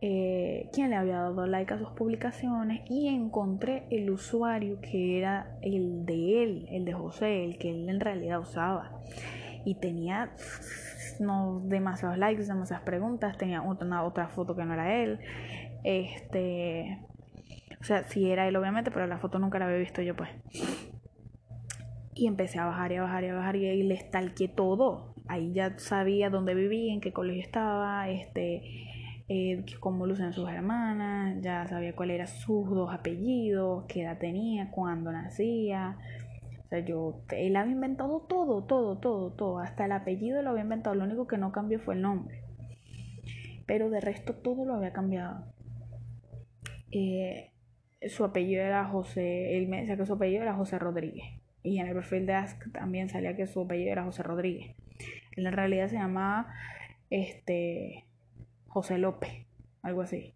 eh, 0.00 0.70
quién 0.72 0.88
le 0.88 0.96
había 0.96 1.16
dado 1.18 1.46
like 1.46 1.74
a 1.74 1.78
sus 1.78 1.90
publicaciones 1.90 2.80
y 2.88 3.08
encontré 3.08 3.84
el 3.90 4.08
usuario 4.08 4.80
que 4.80 5.18
era 5.18 5.54
el 5.60 6.06
de 6.06 6.42
él, 6.42 6.66
el 6.70 6.86
de 6.86 6.94
José, 6.94 7.44
el 7.44 7.58
que 7.58 7.68
él 7.68 7.90
en 7.90 8.00
realidad 8.00 8.40
usaba. 8.40 9.02
Y 9.66 9.74
tenía 9.74 10.30
no 11.18 11.60
demasiados 11.66 12.16
likes, 12.16 12.44
demasiadas 12.44 12.84
preguntas, 12.84 13.36
tenía 13.36 13.60
una 13.60 14.02
otra 14.02 14.28
foto 14.28 14.56
que 14.56 14.64
no 14.64 14.72
era 14.72 14.96
él. 14.96 15.18
Este, 15.84 16.98
o 17.78 17.84
sea, 17.84 18.04
sí 18.04 18.30
era 18.30 18.48
él 18.48 18.56
obviamente, 18.56 18.90
pero 18.90 19.06
la 19.06 19.18
foto 19.18 19.38
nunca 19.38 19.58
la 19.58 19.66
había 19.66 19.76
visto 19.76 20.00
yo 20.00 20.16
pues. 20.16 20.30
Y 22.20 22.26
empecé 22.26 22.58
a 22.58 22.66
bajar 22.66 22.92
y 22.92 22.96
a 22.96 23.02
bajar 23.02 23.24
y 23.24 23.28
a 23.28 23.34
bajar 23.34 23.56
y 23.56 23.82
le 23.82 23.96
stalkeé 23.96 24.48
todo. 24.48 25.14
Ahí 25.26 25.54
ya 25.54 25.78
sabía 25.78 26.28
dónde 26.28 26.54
vivía, 26.54 26.92
en 26.92 27.00
qué 27.00 27.14
colegio 27.14 27.40
estaba, 27.40 28.10
este, 28.10 28.60
eh, 29.26 29.64
cómo 29.80 30.06
lucían 30.06 30.34
sus 30.34 30.46
hermanas, 30.50 31.40
ya 31.40 31.66
sabía 31.66 31.96
cuáles 31.96 32.16
eran 32.16 32.28
sus 32.28 32.68
dos 32.68 32.92
apellidos, 32.92 33.86
qué 33.88 34.02
edad 34.02 34.18
tenía, 34.18 34.70
cuándo 34.70 35.10
nacía. 35.10 35.96
O 36.62 36.68
sea, 36.68 36.80
yo, 36.80 37.22
él 37.30 37.56
había 37.56 37.72
inventado 37.72 38.26
todo, 38.28 38.64
todo, 38.64 38.98
todo, 38.98 39.32
todo. 39.32 39.58
Hasta 39.60 39.86
el 39.86 39.92
apellido 39.92 40.42
lo 40.42 40.50
había 40.50 40.64
inventado. 40.64 40.96
Lo 40.96 41.04
único 41.04 41.26
que 41.26 41.38
no 41.38 41.52
cambió 41.52 41.80
fue 41.80 41.94
el 41.94 42.02
nombre. 42.02 42.42
Pero 43.66 43.88
de 43.88 44.02
resto 44.02 44.34
todo 44.34 44.66
lo 44.66 44.74
había 44.74 44.92
cambiado. 44.92 45.54
Eh, 46.92 47.50
su 48.10 48.24
apellido 48.24 48.62
era 48.62 48.84
José, 48.84 49.56
él 49.56 49.68
me 49.68 49.80
decía 49.80 49.96
que 49.96 50.04
su 50.04 50.12
apellido 50.12 50.42
era 50.42 50.52
José 50.54 50.78
Rodríguez. 50.78 51.39
Y 51.62 51.78
en 51.78 51.88
el 51.88 51.94
perfil 51.94 52.26
de 52.26 52.34
Ask 52.34 52.72
también 52.72 53.08
salía 53.08 53.36
que 53.36 53.46
su 53.46 53.62
apellido 53.62 53.92
era 53.92 54.04
José 54.04 54.22
Rodríguez. 54.22 54.76
En 55.36 55.44
la 55.44 55.50
realidad 55.50 55.88
se 55.88 55.96
llamaba 55.96 56.52
este, 57.10 58.06
José 58.66 58.98
López, 58.98 59.46
algo 59.82 60.02
así. 60.02 60.34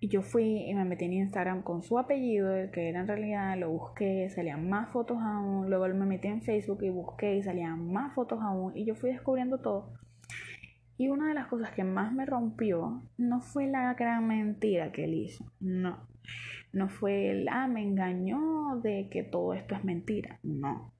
Y 0.00 0.08
yo 0.08 0.22
fui 0.22 0.68
y 0.68 0.74
me 0.74 0.84
metí 0.84 1.06
en 1.06 1.12
Instagram 1.12 1.62
con 1.62 1.82
su 1.82 1.98
apellido, 1.98 2.52
que 2.70 2.88
era 2.88 3.00
en 3.00 3.08
realidad, 3.08 3.58
lo 3.58 3.70
busqué, 3.70 4.30
salían 4.30 4.68
más 4.68 4.92
fotos 4.92 5.18
aún. 5.20 5.68
Luego 5.68 5.88
me 5.88 6.06
metí 6.06 6.28
en 6.28 6.42
Facebook 6.42 6.82
y 6.82 6.90
busqué 6.90 7.36
y 7.36 7.42
salían 7.42 7.90
más 7.92 8.14
fotos 8.14 8.38
aún. 8.40 8.76
Y 8.76 8.84
yo 8.84 8.94
fui 8.94 9.10
descubriendo 9.10 9.58
todo. 9.60 9.92
Y 10.98 11.08
una 11.08 11.28
de 11.28 11.34
las 11.34 11.46
cosas 11.46 11.72
que 11.72 11.84
más 11.84 12.12
me 12.12 12.26
rompió 12.26 13.02
no 13.16 13.40
fue 13.40 13.66
la 13.66 13.94
gran 13.94 14.26
mentira 14.28 14.92
que 14.92 15.04
él 15.04 15.14
hizo, 15.14 15.50
no. 15.60 16.06
No 16.72 16.90
fue 16.90 17.30
el, 17.30 17.48
ah, 17.48 17.66
me 17.66 17.82
engañó 17.82 18.80
de 18.82 19.08
que 19.10 19.22
todo 19.22 19.54
esto 19.54 19.74
es 19.74 19.84
mentira, 19.84 20.38
no. 20.42 20.92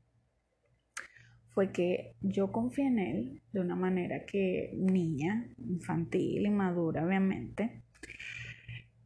Fue 1.50 1.72
que 1.72 2.14
yo 2.22 2.52
confié 2.52 2.86
en 2.86 2.98
él 2.98 3.42
de 3.52 3.60
una 3.60 3.74
manera 3.74 4.24
que 4.24 4.70
niña, 4.74 5.48
infantil, 5.58 6.46
inmadura, 6.46 7.04
obviamente 7.04 7.82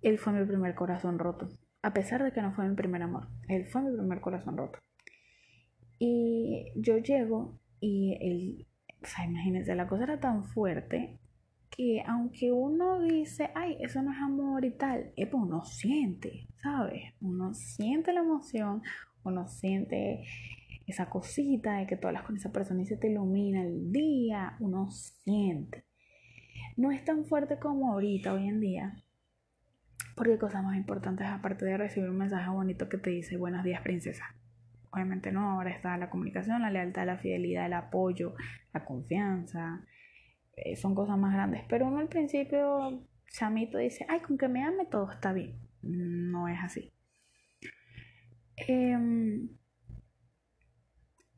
él 0.03 0.19
fue 0.19 0.33
mi 0.33 0.45
primer 0.45 0.75
corazón 0.75 1.19
roto. 1.19 1.49
A 1.83 1.95
pesar 1.95 2.23
de 2.23 2.33
que 2.33 2.43
no 2.43 2.53
fue 2.53 2.69
mi 2.69 2.75
primer 2.75 3.03
amor, 3.03 3.29
él 3.49 3.67
fue 3.67 3.83
mi 3.83 3.97
primer 3.97 4.21
corazón 4.21 4.57
roto. 4.57 4.79
Y 5.99 6.73
yo 6.77 6.99
llego 6.99 7.59
y 7.81 8.19
él, 8.21 8.67
o 9.03 9.07
sea, 9.07 9.25
imagínense, 9.25 9.75
la 9.75 9.89
cosa 9.89 10.05
era 10.05 10.21
tan 10.21 10.45
fuerte 10.45 11.19
que 11.71 12.03
aunque 12.07 12.53
uno 12.53 13.01
dice, 13.01 13.51
ay, 13.55 13.79
eso 13.81 14.03
no 14.03 14.13
es 14.13 14.19
amor 14.19 14.65
y 14.65 14.73
tal, 14.73 15.13
pues 15.17 15.29
uno 15.33 15.65
siente, 15.65 16.47
¿sabes? 16.63 17.15
Uno 17.21 17.55
siente 17.55 18.13
la 18.13 18.21
emoción, 18.21 18.83
uno 19.25 19.47
siente 19.49 20.23
esa 20.87 21.09
cosita 21.09 21.79
de 21.79 21.87
que 21.87 21.97
todas 21.97 22.13
las 22.13 22.25
con 22.25 22.37
esa 22.37 22.53
persona 22.53 22.83
y 22.83 22.87
se 22.87 22.97
te 22.97 23.11
ilumina 23.11 23.63
el 23.63 23.91
día, 23.91 24.57
uno 24.61 24.91
siente. 24.91 25.85
No 26.77 26.91
es 26.91 27.05
tan 27.05 27.25
fuerte 27.25 27.59
como 27.59 27.93
ahorita, 27.93 28.35
hoy 28.35 28.49
en 28.49 28.61
día, 28.61 29.03
porque 30.15 30.39
cosas 30.39 30.63
más 30.63 30.77
importantes 30.77 31.27
aparte 31.27 31.65
de 31.65 31.77
recibir 31.79 32.11
un 32.11 32.19
mensaje 32.19 32.51
bonito 32.51 32.89
que 32.89 32.99
te 32.99 33.11
dice 33.11 33.39
buenos 33.39 33.65
días 33.65 33.81
princesa. 33.83 34.37
Obviamente 34.93 35.33
no, 35.33 35.53
ahora 35.53 35.71
está 35.71 35.97
la 35.97 36.11
comunicación, 36.11 36.63
la 36.63 36.71
lealtad, 36.71 37.07
la 37.07 37.19
fidelidad, 37.19 37.67
el 37.67 37.73
apoyo, 37.73 38.35
la 38.75 38.85
confianza. 38.85 39.85
Eh, 40.57 40.77
son 40.77 40.95
cosas 40.95 41.19
más 41.19 41.33
grandes. 41.33 41.63
Pero 41.69 41.87
uno 41.87 41.99
al 41.99 42.09
principio, 42.09 43.03
chamito 43.31 43.79
dice, 43.79 44.05
ay, 44.09 44.21
con 44.21 44.37
que 44.37 44.49
me 44.49 44.63
ame 44.63 44.87
todo 44.87 45.11
está 45.11 45.33
bien. 45.33 45.59
No 45.83 46.49
es 46.49 46.59
así. 46.63 46.93
Em, 48.57 49.49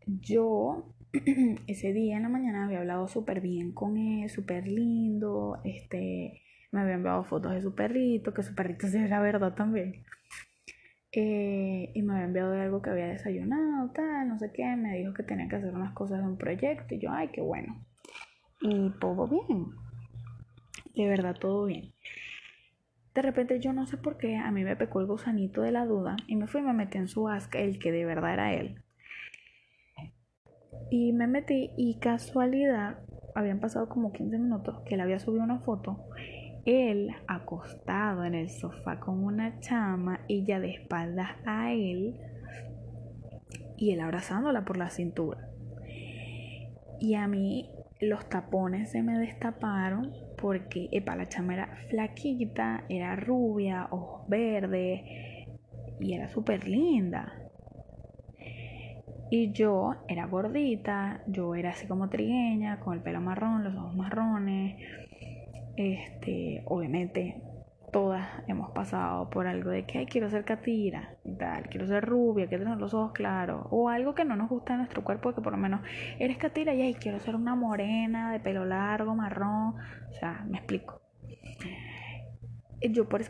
yo 0.06 0.94
ese 1.66 1.92
día 1.92 2.16
en 2.16 2.24
la 2.24 2.28
mañana 2.28 2.66
había 2.66 2.80
hablado 2.80 3.08
súper 3.08 3.40
bien 3.40 3.72
con 3.72 3.96
él, 3.96 4.28
súper 4.28 4.66
lindo, 4.66 5.60
este, 5.64 6.42
me 6.72 6.80
había 6.80 6.94
enviado 6.94 7.24
fotos 7.24 7.52
de 7.52 7.62
su 7.62 7.74
perrito, 7.74 8.34
que 8.34 8.42
su 8.42 8.54
perrito 8.54 8.86
sí 8.88 8.98
era 8.98 9.20
verdad 9.20 9.54
también. 9.54 10.04
Eh, 11.16 11.92
y 11.94 12.02
me 12.02 12.14
había 12.14 12.24
enviado 12.24 12.54
algo 12.54 12.82
que 12.82 12.90
había 12.90 13.06
desayunado, 13.06 13.90
tal, 13.92 14.28
no 14.28 14.38
sé 14.38 14.50
qué. 14.52 14.64
Me 14.76 14.98
dijo 14.98 15.14
que 15.14 15.22
tenía 15.22 15.48
que 15.48 15.56
hacer 15.56 15.72
unas 15.72 15.94
cosas 15.94 16.20
de 16.20 16.26
un 16.26 16.36
proyecto. 16.36 16.94
Y 16.94 16.98
yo, 16.98 17.10
ay, 17.12 17.28
qué 17.28 17.40
bueno. 17.40 17.84
Y 18.60 18.90
todo 18.98 19.28
bien. 19.28 19.66
De 20.94 21.08
verdad, 21.08 21.36
todo 21.38 21.66
bien. 21.66 21.92
De 23.14 23.22
repente, 23.22 23.60
yo 23.60 23.72
no 23.72 23.86
sé 23.86 23.96
por 23.96 24.18
qué, 24.18 24.36
a 24.36 24.50
mí 24.50 24.64
me 24.64 24.74
pecó 24.74 25.00
el 25.00 25.06
gusanito 25.06 25.62
de 25.62 25.70
la 25.70 25.86
duda. 25.86 26.16
Y 26.26 26.34
me 26.34 26.48
fui 26.48 26.60
y 26.60 26.64
me 26.64 26.72
metí 26.72 26.98
en 26.98 27.08
su 27.08 27.28
Ask, 27.28 27.54
el 27.54 27.78
que 27.78 27.92
de 27.92 28.04
verdad 28.04 28.32
era 28.32 28.54
él. 28.54 28.82
Y 30.90 31.12
me 31.12 31.28
metí 31.28 31.70
y 31.76 31.98
casualidad, 32.00 32.98
habían 33.34 33.60
pasado 33.60 33.88
como 33.88 34.12
15 34.12 34.38
minutos 34.38 34.82
que 34.84 34.94
él 34.94 35.00
había 35.00 35.18
subido 35.18 35.44
una 35.44 35.60
foto 35.60 36.08
él 36.64 37.10
acostado 37.26 38.24
en 38.24 38.34
el 38.34 38.50
sofá 38.50 39.00
con 39.00 39.22
una 39.22 39.60
chama, 39.60 40.20
ella 40.28 40.60
de 40.60 40.70
espaldas 40.70 41.30
a 41.44 41.72
él 41.72 42.18
y 43.76 43.92
él 43.92 44.00
abrazándola 44.00 44.64
por 44.64 44.76
la 44.76 44.90
cintura. 44.90 45.48
Y 47.00 47.14
a 47.14 47.26
mí 47.26 47.70
los 48.00 48.28
tapones 48.28 48.90
se 48.90 49.02
me 49.02 49.18
destaparon 49.18 50.12
porque 50.40 50.88
epa, 50.92 51.16
la 51.16 51.28
chama 51.28 51.54
era 51.54 51.76
flaquita, 51.88 52.84
era 52.88 53.16
rubia, 53.16 53.88
ojos 53.90 54.28
verdes 54.28 55.02
y 56.00 56.14
era 56.14 56.28
súper 56.28 56.66
linda. 56.66 57.40
Y 59.30 59.52
yo 59.52 59.94
era 60.06 60.26
gordita, 60.26 61.22
yo 61.26 61.54
era 61.54 61.70
así 61.70 61.86
como 61.86 62.08
trigueña, 62.08 62.78
con 62.78 62.94
el 62.94 63.02
pelo 63.02 63.20
marrón, 63.20 63.64
los 63.64 63.74
ojos 63.74 63.96
marrones 63.96 64.76
este, 65.76 66.62
obviamente 66.66 67.42
todas 67.94 68.26
hemos 68.48 68.72
pasado 68.72 69.30
por 69.30 69.46
algo 69.46 69.70
de 69.70 69.86
que 69.86 70.04
quiero 70.06 70.28
ser 70.28 70.44
catira 70.44 71.16
y 71.24 71.36
tal, 71.36 71.68
quiero 71.68 71.86
ser 71.86 72.04
rubia, 72.04 72.48
quiero 72.48 72.64
tener 72.64 72.78
los 72.78 72.92
ojos 72.92 73.12
claros, 73.12 73.68
o 73.70 73.88
algo 73.88 74.16
que 74.16 74.24
no 74.24 74.34
nos 74.34 74.48
gusta 74.48 74.72
en 74.72 74.80
nuestro 74.80 75.04
cuerpo, 75.04 75.32
que 75.32 75.40
por 75.40 75.52
lo 75.52 75.58
menos 75.58 75.80
eres 76.18 76.36
catira 76.36 76.74
y 76.74 76.82
ay, 76.82 76.94
quiero 76.94 77.20
ser 77.20 77.36
una 77.36 77.54
morena 77.54 78.32
de 78.32 78.40
pelo 78.40 78.64
largo, 78.64 79.14
marrón, 79.14 79.76
o 80.10 80.12
sea, 80.18 80.44
me 80.48 80.58
explico. 80.58 81.02
Yo, 82.82 83.08
por, 83.08 83.22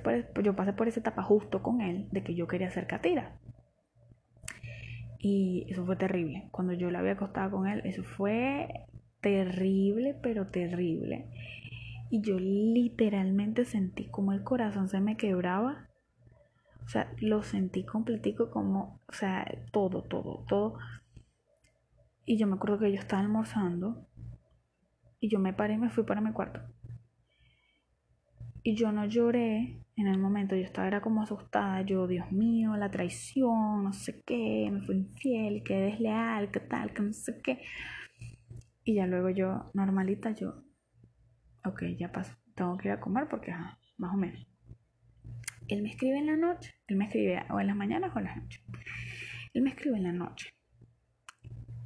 yo 0.42 0.56
pasé 0.56 0.72
por 0.72 0.88
esa 0.88 1.00
etapa 1.00 1.22
justo 1.22 1.62
con 1.62 1.82
él 1.82 2.08
de 2.10 2.22
que 2.24 2.34
yo 2.34 2.48
quería 2.48 2.70
ser 2.70 2.86
catira. 2.86 3.36
Y 5.18 5.66
eso 5.68 5.84
fue 5.84 5.96
terrible. 5.96 6.48
Cuando 6.50 6.72
yo 6.72 6.90
la 6.90 7.00
había 7.00 7.12
acostado 7.12 7.50
con 7.50 7.68
él, 7.68 7.82
eso 7.84 8.02
fue 8.02 8.86
terrible, 9.20 10.16
pero 10.22 10.46
terrible 10.46 11.28
y 12.10 12.20
yo 12.20 12.38
literalmente 12.38 13.64
sentí 13.64 14.06
como 14.06 14.32
el 14.32 14.42
corazón 14.44 14.88
se 14.88 15.00
me 15.00 15.16
quebraba. 15.16 15.88
O 16.84 16.88
sea, 16.88 17.12
lo 17.18 17.42
sentí 17.42 17.84
completico 17.84 18.50
como, 18.50 19.00
o 19.08 19.12
sea, 19.12 19.46
todo, 19.72 20.02
todo, 20.02 20.44
todo. 20.46 20.78
Y 22.26 22.36
yo 22.36 22.46
me 22.46 22.54
acuerdo 22.54 22.78
que 22.78 22.92
yo 22.92 22.98
estaba 22.98 23.22
almorzando 23.22 24.06
y 25.20 25.28
yo 25.28 25.38
me 25.38 25.52
paré 25.52 25.74
y 25.74 25.78
me 25.78 25.90
fui 25.90 26.04
para 26.04 26.20
mi 26.20 26.32
cuarto. 26.32 26.60
Y 28.62 28.76
yo 28.76 28.92
no 28.92 29.06
lloré 29.06 29.78
en 29.96 30.06
el 30.06 30.18
momento, 30.18 30.56
yo 30.56 30.62
estaba 30.62 30.88
era 30.88 31.00
como 31.00 31.22
asustada, 31.22 31.82
yo, 31.82 32.06
Dios 32.06 32.32
mío, 32.32 32.76
la 32.76 32.90
traición, 32.90 33.84
no 33.84 33.92
sé 33.92 34.22
qué, 34.24 34.68
me 34.72 34.80
fui 34.82 34.96
infiel, 34.96 35.62
que 35.62 35.76
desleal, 35.76 36.50
que 36.50 36.60
tal, 36.60 36.92
que 36.92 37.02
no 37.02 37.12
sé 37.12 37.40
qué. 37.42 37.60
Y 38.84 38.94
ya 38.94 39.06
luego 39.06 39.30
yo, 39.30 39.70
normalita, 39.74 40.32
yo, 40.32 40.62
ok, 41.64 41.82
ya 41.98 42.12
pasó, 42.12 42.34
tengo 42.54 42.76
que 42.76 42.88
ir 42.88 42.92
a 42.92 43.00
comer 43.00 43.26
porque, 43.28 43.52
más 43.96 44.14
o 44.14 44.16
menos. 44.16 44.46
Él 45.68 45.82
me 45.82 45.90
escribe 45.90 46.18
en 46.18 46.26
la 46.26 46.36
noche, 46.36 46.74
él 46.86 46.96
me 46.96 47.06
escribe 47.06 47.42
o 47.50 47.58
en 47.58 47.66
las 47.66 47.76
mañanas 47.76 48.14
o 48.14 48.18
en 48.18 48.24
las 48.26 48.36
noches. 48.36 48.62
Él 49.54 49.62
me 49.62 49.70
escribe 49.70 49.96
en 49.96 50.02
la 50.04 50.12
noche. 50.12 50.50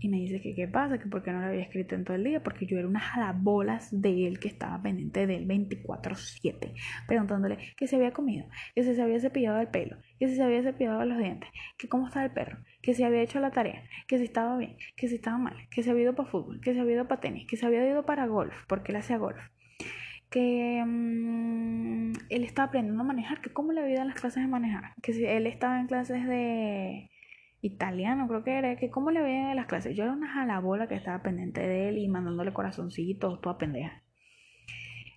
Y 0.00 0.08
me 0.08 0.18
dice 0.18 0.40
que 0.40 0.54
qué 0.54 0.68
pasa, 0.68 0.98
que 0.98 1.08
por 1.08 1.24
qué 1.24 1.32
no 1.32 1.40
le 1.40 1.46
había 1.46 1.62
escrito 1.62 1.96
en 1.96 2.04
todo 2.04 2.16
el 2.16 2.22
día, 2.22 2.40
porque 2.40 2.66
yo 2.66 2.78
era 2.78 2.86
una 2.86 3.00
jalabolas 3.00 3.88
de 3.90 4.28
él 4.28 4.38
que 4.38 4.46
estaba 4.46 4.80
pendiente 4.80 5.26
de 5.26 5.36
él 5.36 5.46
24/7, 5.46 6.72
preguntándole 7.08 7.58
qué 7.76 7.88
se 7.88 7.96
había 7.96 8.12
comido, 8.12 8.46
que 8.76 8.84
se 8.84 9.02
había 9.02 9.18
cepillado 9.18 9.60
el 9.60 9.68
pelo, 9.68 9.96
que 10.20 10.28
se 10.28 10.40
había 10.40 10.62
cepillado 10.62 11.04
los 11.04 11.18
dientes, 11.18 11.50
que 11.76 11.88
cómo 11.88 12.06
estaba 12.06 12.26
el 12.26 12.32
perro, 12.32 12.58
que 12.80 12.94
si 12.94 13.02
había 13.02 13.22
hecho 13.22 13.40
la 13.40 13.50
tarea, 13.50 13.82
que 14.06 14.18
si 14.18 14.24
estaba 14.24 14.56
bien, 14.56 14.76
que 14.96 15.08
si 15.08 15.16
estaba 15.16 15.36
mal, 15.36 15.56
que 15.68 15.82
se 15.82 15.90
había 15.90 16.04
ido 16.04 16.14
para 16.14 16.30
fútbol, 16.30 16.60
que 16.60 16.74
se 16.74 16.80
había 16.80 16.94
ido 16.94 17.08
para 17.08 17.20
tenis, 17.20 17.48
que 17.48 17.56
se 17.56 17.66
había 17.66 17.84
ido 17.84 18.06
para 18.06 18.26
golf, 18.26 18.54
porque 18.68 18.92
él 18.92 18.98
hacía 18.98 19.18
golf, 19.18 19.40
que 20.30 20.82
mm, 20.84 22.12
él 22.28 22.44
estaba 22.44 22.68
aprendiendo 22.68 23.02
a 23.02 23.06
manejar, 23.06 23.40
que 23.40 23.52
cómo 23.52 23.72
le 23.72 23.82
había 23.82 24.02
en 24.02 24.08
las 24.08 24.20
clases 24.20 24.42
de 24.42 24.48
manejar, 24.48 24.92
que 25.02 25.12
si 25.12 25.24
él 25.24 25.46
estaba 25.46 25.80
en 25.80 25.86
clases 25.86 26.26
de 26.26 27.10
italiano, 27.60 28.28
creo 28.28 28.44
que 28.44 28.58
era, 28.58 28.76
que 28.76 28.90
cómo 28.90 29.10
le 29.10 29.20
en 29.20 29.56
las 29.56 29.66
clases. 29.66 29.96
Yo 29.96 30.04
era 30.04 30.12
una 30.12 30.32
jalabola 30.32 30.86
que 30.86 30.94
estaba 30.94 31.22
pendiente 31.22 31.60
de 31.60 31.88
él 31.88 31.98
y 31.98 32.08
mandándole 32.08 32.52
corazoncitos, 32.52 33.40
toda 33.40 33.58
pendeja. 33.58 34.04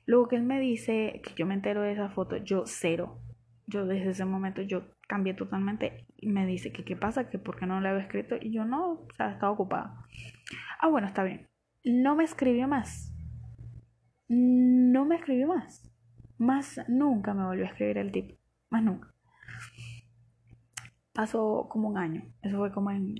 Luego 0.06 0.28
que 0.28 0.36
él 0.38 0.43
me 0.43 0.60
dice, 0.60 1.21
que 1.24 1.34
yo 1.36 1.45
me 1.45 1.54
entero 1.54 1.82
de 1.82 1.93
esa 1.93 2.10
foto, 2.10 2.38
yo 2.38 2.63
cero. 2.65 3.19
Yo 3.67 3.86
desde 3.86 4.10
ese 4.10 4.26
momento 4.26 4.62
yo 4.62 4.84
cambié 5.08 5.34
totalmente 5.34 6.08
y 6.17 6.28
me 6.28 6.45
dice 6.45 6.71
que 6.74 6.84
qué 6.84 6.95
pasa, 6.95 7.30
que 7.30 7.38
por 7.38 7.58
qué 7.58 7.65
no 7.65 7.80
le 7.80 7.89
había 7.89 8.02
escrito 8.02 8.36
y 8.41 8.52
yo 8.52 8.65
no, 8.65 8.93
o 8.93 9.08
sea, 9.15 9.32
estaba 9.32 9.52
ocupada. 9.52 10.06
Ah, 10.80 10.88
bueno, 10.88 11.08
está 11.08 11.24
bien. 11.24 11.47
No 11.84 12.15
me 12.15 12.24
escribió 12.24 12.67
más 12.67 13.11
no 14.32 15.06
me 15.06 15.17
escribió 15.17 15.48
más. 15.50 15.91
Más 16.38 16.80
nunca 16.88 17.34
me 17.34 17.44
volvió 17.44 17.65
a 17.65 17.70
escribir 17.70 17.98
el 17.98 18.12
tipo. 18.12 18.36
Más 18.70 18.82
nunca. 18.82 19.13
Pasó 21.13 21.67
como 21.70 21.89
un 21.89 21.98
año, 21.98 22.24
eso 22.41 22.58
fue 22.58 22.72
como 22.72 22.89
en 22.91 23.15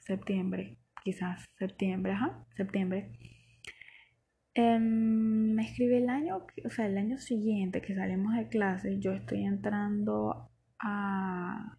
septiembre, 0.00 0.78
quizás 1.04 1.44
septiembre, 1.58 2.12
ajá, 2.12 2.46
septiembre. 2.56 3.12
Em, 4.54 5.52
me 5.52 5.64
escribe 5.64 5.98
el 5.98 6.08
año, 6.08 6.46
o 6.64 6.70
sea, 6.70 6.86
el 6.86 6.96
año 6.96 7.18
siguiente 7.18 7.82
que 7.82 7.94
salimos 7.94 8.34
de 8.34 8.48
clase, 8.48 8.98
yo 8.98 9.12
estoy 9.12 9.44
entrando 9.44 10.50
a 10.78 11.76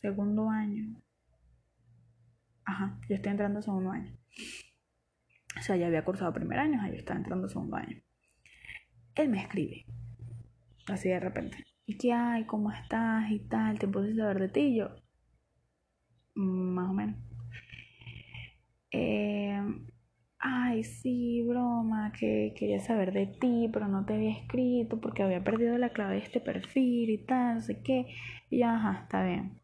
segundo 0.00 0.48
año. 0.48 1.02
Ajá, 2.64 2.98
yo 3.10 3.16
estoy 3.16 3.32
entrando 3.32 3.58
a 3.58 3.62
segundo 3.62 3.90
año. 3.90 4.16
O 5.58 5.62
sea, 5.62 5.76
ya 5.76 5.86
había 5.86 6.04
cursado 6.04 6.32
primer 6.32 6.58
año, 6.58 6.80
yo 6.86 6.94
estaba 6.94 7.18
entrando 7.18 7.48
segundo 7.48 7.76
año. 7.76 8.00
Él 9.14 9.28
me 9.30 9.40
escribe, 9.40 9.86
así 10.88 11.08
de 11.08 11.20
repente. 11.20 11.64
¿Y 11.86 11.96
qué 11.96 12.12
hay? 12.12 12.44
¿Cómo 12.44 12.70
estás? 12.72 13.30
Y 13.30 13.40
tal, 13.48 13.78
¿te 13.78 13.88
puse 13.88 14.14
saber 14.14 14.40
de 14.40 14.48
ti? 14.48 14.76
yo, 14.76 14.90
mm, 16.34 16.74
más 16.74 16.90
o 16.90 16.92
menos. 16.92 17.16
Eh, 18.90 19.60
ay, 20.38 20.84
sí, 20.84 21.42
broma, 21.46 22.12
que 22.12 22.54
quería 22.58 22.80
saber 22.80 23.12
de 23.12 23.26
ti, 23.26 23.68
pero 23.72 23.88
no 23.88 24.04
te 24.04 24.14
había 24.14 24.32
escrito 24.32 25.00
porque 25.00 25.22
había 25.22 25.44
perdido 25.44 25.78
la 25.78 25.90
clave 25.90 26.14
de 26.16 26.22
este 26.22 26.40
perfil 26.40 27.10
y 27.10 27.18
tal, 27.26 27.56
no 27.56 27.60
sé 27.62 27.82
qué. 27.82 28.06
Y 28.50 28.58
ya, 28.58 28.76
ajá, 28.76 29.00
está 29.04 29.24
bien. 29.24 29.60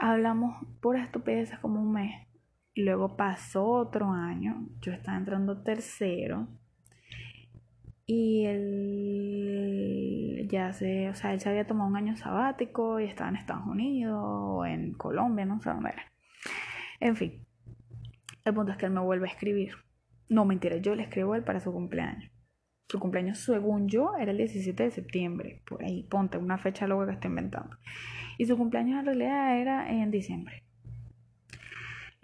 Hablamos 0.00 0.66
por 0.80 0.96
estupideces 0.96 1.58
como 1.60 1.80
un 1.80 1.92
mes. 1.92 2.26
Luego 2.74 3.16
pasó 3.16 3.66
otro 3.66 4.12
año, 4.12 4.66
yo 4.80 4.92
estaba 4.92 5.18
entrando 5.18 5.62
tercero. 5.62 6.48
Y 8.06 8.44
él 8.46 10.48
ya 10.50 10.72
se, 10.72 11.08
o 11.10 11.14
sea, 11.14 11.32
él 11.32 11.40
se 11.40 11.48
había 11.48 11.66
tomado 11.66 11.88
un 11.88 11.96
año 11.96 12.16
sabático 12.16 13.00
y 13.00 13.04
estaba 13.04 13.30
en 13.30 13.36
Estados 13.36 13.66
Unidos 13.66 14.18
o 14.22 14.66
en 14.66 14.92
Colombia, 14.94 15.44
no 15.44 15.60
sé 15.60 15.70
dónde 15.70 15.90
era. 15.90 16.12
En 17.00 17.16
fin, 17.16 17.46
el 18.44 18.54
punto 18.54 18.72
es 18.72 18.78
que 18.78 18.86
él 18.86 18.92
me 18.92 19.00
vuelve 19.00 19.28
a 19.28 19.32
escribir. 19.32 19.74
No, 20.28 20.44
mentira, 20.44 20.76
yo 20.78 20.94
le 20.94 21.04
escribo 21.04 21.34
a 21.34 21.36
él 21.36 21.44
para 21.44 21.60
su 21.60 21.72
cumpleaños. 21.72 22.30
Su 22.88 22.98
cumpleaños, 22.98 23.38
según 23.38 23.88
yo, 23.88 24.16
era 24.18 24.32
el 24.32 24.38
17 24.38 24.82
de 24.82 24.90
septiembre. 24.90 25.62
Por 25.66 25.84
ahí, 25.84 26.04
ponte 26.04 26.38
una 26.38 26.58
fecha 26.58 26.86
luego 26.86 27.06
que 27.06 27.12
estoy 27.12 27.30
inventando. 27.30 27.76
Y 28.38 28.46
su 28.46 28.56
cumpleaños 28.56 28.98
en 28.98 29.06
realidad 29.06 29.58
era 29.58 29.90
en 29.90 30.10
diciembre. 30.10 30.64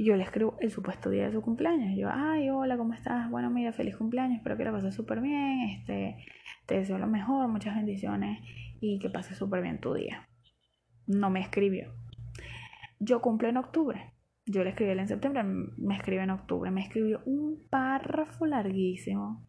Y 0.00 0.04
yo 0.04 0.16
le 0.16 0.22
escribo 0.22 0.56
el 0.60 0.70
supuesto 0.70 1.10
día 1.10 1.26
de 1.26 1.32
su 1.32 1.42
cumpleaños. 1.42 1.98
Yo, 1.98 2.08
ay, 2.08 2.50
hola, 2.50 2.76
¿cómo 2.76 2.94
estás? 2.94 3.28
Bueno, 3.30 3.50
mira, 3.50 3.72
feliz 3.72 3.96
cumpleaños, 3.96 4.36
espero 4.36 4.56
que 4.56 4.64
la 4.64 4.70
pases 4.70 4.94
súper 4.94 5.20
bien. 5.20 5.58
Este, 5.70 6.24
te 6.66 6.76
deseo 6.76 6.98
lo 6.98 7.08
mejor, 7.08 7.48
muchas 7.48 7.74
bendiciones 7.74 8.38
y 8.80 9.00
que 9.00 9.10
pases 9.10 9.36
súper 9.36 9.60
bien 9.60 9.80
tu 9.80 9.94
día. 9.94 10.28
No 11.08 11.30
me 11.30 11.40
escribió. 11.40 11.92
Yo 13.00 13.20
cumplo 13.20 13.48
en 13.48 13.56
octubre. 13.56 14.12
Yo 14.46 14.62
le 14.62 14.70
escribí 14.70 14.92
en 14.92 15.08
septiembre, 15.08 15.42
me 15.42 15.96
escribe 15.96 16.22
en 16.22 16.30
octubre. 16.30 16.70
Me 16.70 16.82
escribió 16.82 17.20
un 17.26 17.66
párrafo 17.68 18.46
larguísimo. 18.46 19.47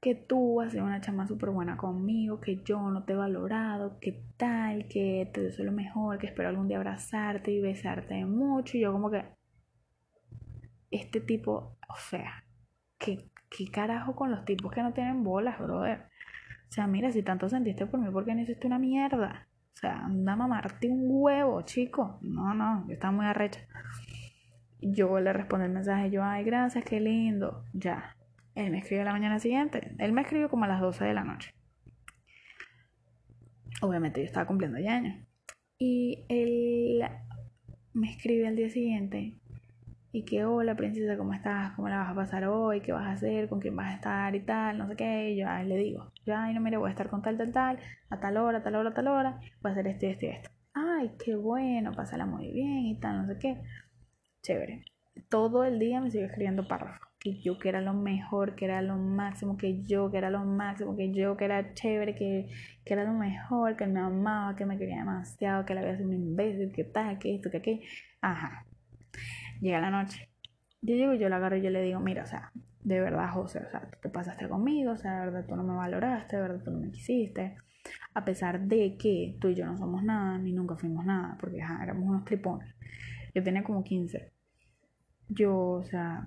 Que 0.00 0.14
tú 0.14 0.60
has 0.60 0.72
sido 0.72 0.84
una 0.84 1.00
chama 1.00 1.26
súper 1.26 1.50
buena 1.50 1.76
conmigo, 1.76 2.40
que 2.40 2.62
yo 2.62 2.80
no 2.90 3.04
te 3.04 3.14
he 3.14 3.16
valorado, 3.16 3.98
que 4.00 4.22
tal, 4.36 4.86
que 4.88 5.28
te 5.32 5.40
deseo 5.40 5.64
lo 5.64 5.72
mejor, 5.72 6.18
que 6.18 6.28
espero 6.28 6.48
algún 6.48 6.68
día 6.68 6.76
abrazarte 6.76 7.50
y 7.50 7.60
besarte 7.60 8.24
mucho. 8.24 8.76
Y 8.76 8.80
yo 8.80 8.92
como 8.92 9.10
que, 9.10 9.24
este 10.90 11.20
tipo, 11.20 11.76
o 11.88 11.96
sea, 12.10 12.44
¿qué, 12.98 13.30
qué 13.50 13.70
carajo 13.70 14.14
con 14.14 14.30
los 14.30 14.44
tipos 14.44 14.72
que 14.72 14.82
no 14.82 14.92
tienen 14.92 15.24
bolas, 15.24 15.58
brother? 15.58 16.08
O 16.68 16.72
sea, 16.72 16.86
mira, 16.86 17.10
si 17.10 17.22
tanto 17.22 17.48
sentiste 17.48 17.86
por 17.86 18.00
mí, 18.00 18.10
¿por 18.10 18.24
qué 18.24 18.34
no 18.34 18.42
hiciste 18.42 18.66
una 18.66 18.78
mierda? 18.78 19.48
O 19.74 19.76
sea, 19.80 20.04
anda 20.04 20.32
a 20.32 20.36
mamarte 20.36 20.88
un 20.88 21.06
huevo, 21.06 21.62
chico. 21.62 22.18
No, 22.20 22.52
no, 22.54 22.86
yo 22.86 22.94
estaba 22.94 23.12
muy 23.12 23.26
arrecha. 23.26 23.60
Yo 24.80 25.18
le 25.20 25.32
respondí 25.32 25.66
el 25.66 25.72
mensaje, 25.72 26.10
yo, 26.10 26.22
ay, 26.22 26.44
gracias, 26.44 26.84
qué 26.84 27.00
lindo. 27.00 27.64
Ya. 27.72 28.14
Él 28.58 28.72
me 28.72 28.78
escribió 28.78 29.04
la 29.04 29.12
mañana 29.12 29.38
siguiente. 29.38 29.94
Él 29.98 30.12
me 30.12 30.22
escribió 30.22 30.50
como 30.50 30.64
a 30.64 30.68
las 30.68 30.80
12 30.80 31.04
de 31.04 31.14
la 31.14 31.22
noche. 31.22 31.54
Obviamente 33.80 34.20
yo 34.20 34.26
estaba 34.26 34.48
cumpliendo 34.48 34.80
ya 34.80 34.96
años. 34.96 35.24
Y 35.78 36.24
él 36.28 37.04
me 37.92 38.10
escribe 38.10 38.48
al 38.48 38.56
día 38.56 38.68
siguiente 38.68 39.38
y 40.10 40.24
que 40.24 40.44
hola 40.44 40.74
princesa, 40.74 41.16
¿cómo 41.16 41.34
estás? 41.34 41.72
¿Cómo 41.76 41.88
la 41.88 41.98
vas 41.98 42.10
a 42.10 42.14
pasar 42.16 42.46
hoy? 42.46 42.80
¿Qué 42.80 42.90
vas 42.90 43.06
a 43.06 43.12
hacer? 43.12 43.48
¿Con 43.48 43.60
quién 43.60 43.76
vas 43.76 43.92
a 43.92 43.94
estar? 43.94 44.34
Y 44.34 44.40
tal, 44.40 44.76
no 44.76 44.88
sé 44.88 44.96
qué. 44.96 45.30
Y 45.30 45.36
yo 45.36 45.46
le 45.64 45.76
digo, 45.76 46.10
yo, 46.26 46.36
ay, 46.36 46.52
no, 46.52 46.60
mire, 46.60 46.78
voy 46.78 46.88
a 46.88 46.90
estar 46.90 47.08
con 47.08 47.22
tal, 47.22 47.38
tal, 47.38 47.52
tal, 47.52 47.78
a 48.10 48.18
tal 48.18 48.36
hora, 48.38 48.58
a 48.58 48.62
tal 48.64 48.74
hora, 48.74 48.90
a 48.90 48.94
tal 48.94 49.06
hora, 49.06 49.40
voy 49.62 49.70
a 49.70 49.72
hacer 49.72 49.86
esto 49.86 50.06
y 50.06 50.08
esto 50.08 50.26
y 50.26 50.28
esto. 50.30 50.50
Ay, 50.74 51.12
qué 51.24 51.36
bueno, 51.36 51.92
pásala 51.92 52.26
muy 52.26 52.50
bien 52.50 52.86
y 52.86 52.98
tal, 52.98 53.18
no 53.18 53.32
sé 53.32 53.38
qué. 53.38 53.62
Chévere. 54.42 54.84
Todo 55.28 55.62
el 55.62 55.78
día 55.78 56.00
me 56.00 56.10
sigue 56.10 56.24
escribiendo 56.24 56.66
párrafos. 56.66 57.07
Que 57.36 57.40
yo 57.42 57.58
que 57.58 57.68
era 57.68 57.80
lo 57.80 57.94
mejor, 57.94 58.54
que 58.54 58.64
era 58.66 58.82
lo 58.82 58.96
máximo, 58.96 59.56
que 59.56 59.82
yo 59.84 60.10
que 60.10 60.18
era 60.18 60.30
lo 60.30 60.44
máximo, 60.44 60.96
que 60.96 61.12
yo 61.12 61.36
que 61.36 61.44
era 61.44 61.74
chévere, 61.74 62.14
que, 62.14 62.48
que 62.84 62.94
era 62.94 63.04
lo 63.04 63.12
mejor, 63.12 63.76
que 63.76 63.86
me 63.86 64.00
amaba, 64.00 64.56
que 64.56 64.66
me 64.66 64.78
quería 64.78 64.98
demasiado, 64.98 65.64
que 65.64 65.74
la 65.74 65.80
había 65.80 65.96
sido 65.96 66.08
un 66.08 66.14
imbécil, 66.14 66.72
que 66.72 66.84
tal, 66.84 67.18
que 67.18 67.34
esto, 67.36 67.50
que 67.50 67.58
aquello. 67.58 67.82
Ajá 68.20 68.64
Llega 69.60 69.80
la 69.80 69.90
noche. 69.90 70.28
Yo 70.80 70.94
llego 70.94 71.14
y 71.14 71.18
yo 71.18 71.28
la 71.28 71.36
agarro 71.36 71.56
y 71.56 71.62
yo 71.62 71.70
le 71.70 71.82
digo, 71.82 72.00
mira, 72.00 72.22
o 72.22 72.26
sea, 72.26 72.52
de 72.82 73.00
verdad, 73.00 73.30
José, 73.32 73.60
o 73.66 73.70
sea, 73.70 73.80
tú 73.90 73.98
te 74.02 74.08
pasaste 74.08 74.48
conmigo, 74.48 74.92
o 74.92 74.96
sea, 74.96 75.20
de 75.20 75.26
verdad 75.26 75.46
tú 75.46 75.56
no 75.56 75.64
me 75.64 75.74
valoraste, 75.74 76.36
de 76.36 76.42
verdad 76.42 76.62
tú 76.64 76.70
no 76.70 76.78
me 76.80 76.90
quisiste. 76.90 77.56
A 78.14 78.24
pesar 78.24 78.60
de 78.60 78.96
que 78.96 79.36
tú 79.40 79.48
y 79.48 79.54
yo 79.54 79.66
no 79.66 79.76
somos 79.76 80.02
nada, 80.04 80.38
ni 80.38 80.52
nunca 80.52 80.76
fuimos 80.76 81.04
nada, 81.04 81.36
porque 81.40 81.62
ajá, 81.62 81.82
éramos 81.82 82.04
unos 82.08 82.24
tripones. 82.24 82.74
Yo 83.34 83.42
tenía 83.42 83.64
como 83.64 83.82
15. 83.84 84.32
Yo, 85.28 85.56
o 85.56 85.84
sea, 85.84 86.26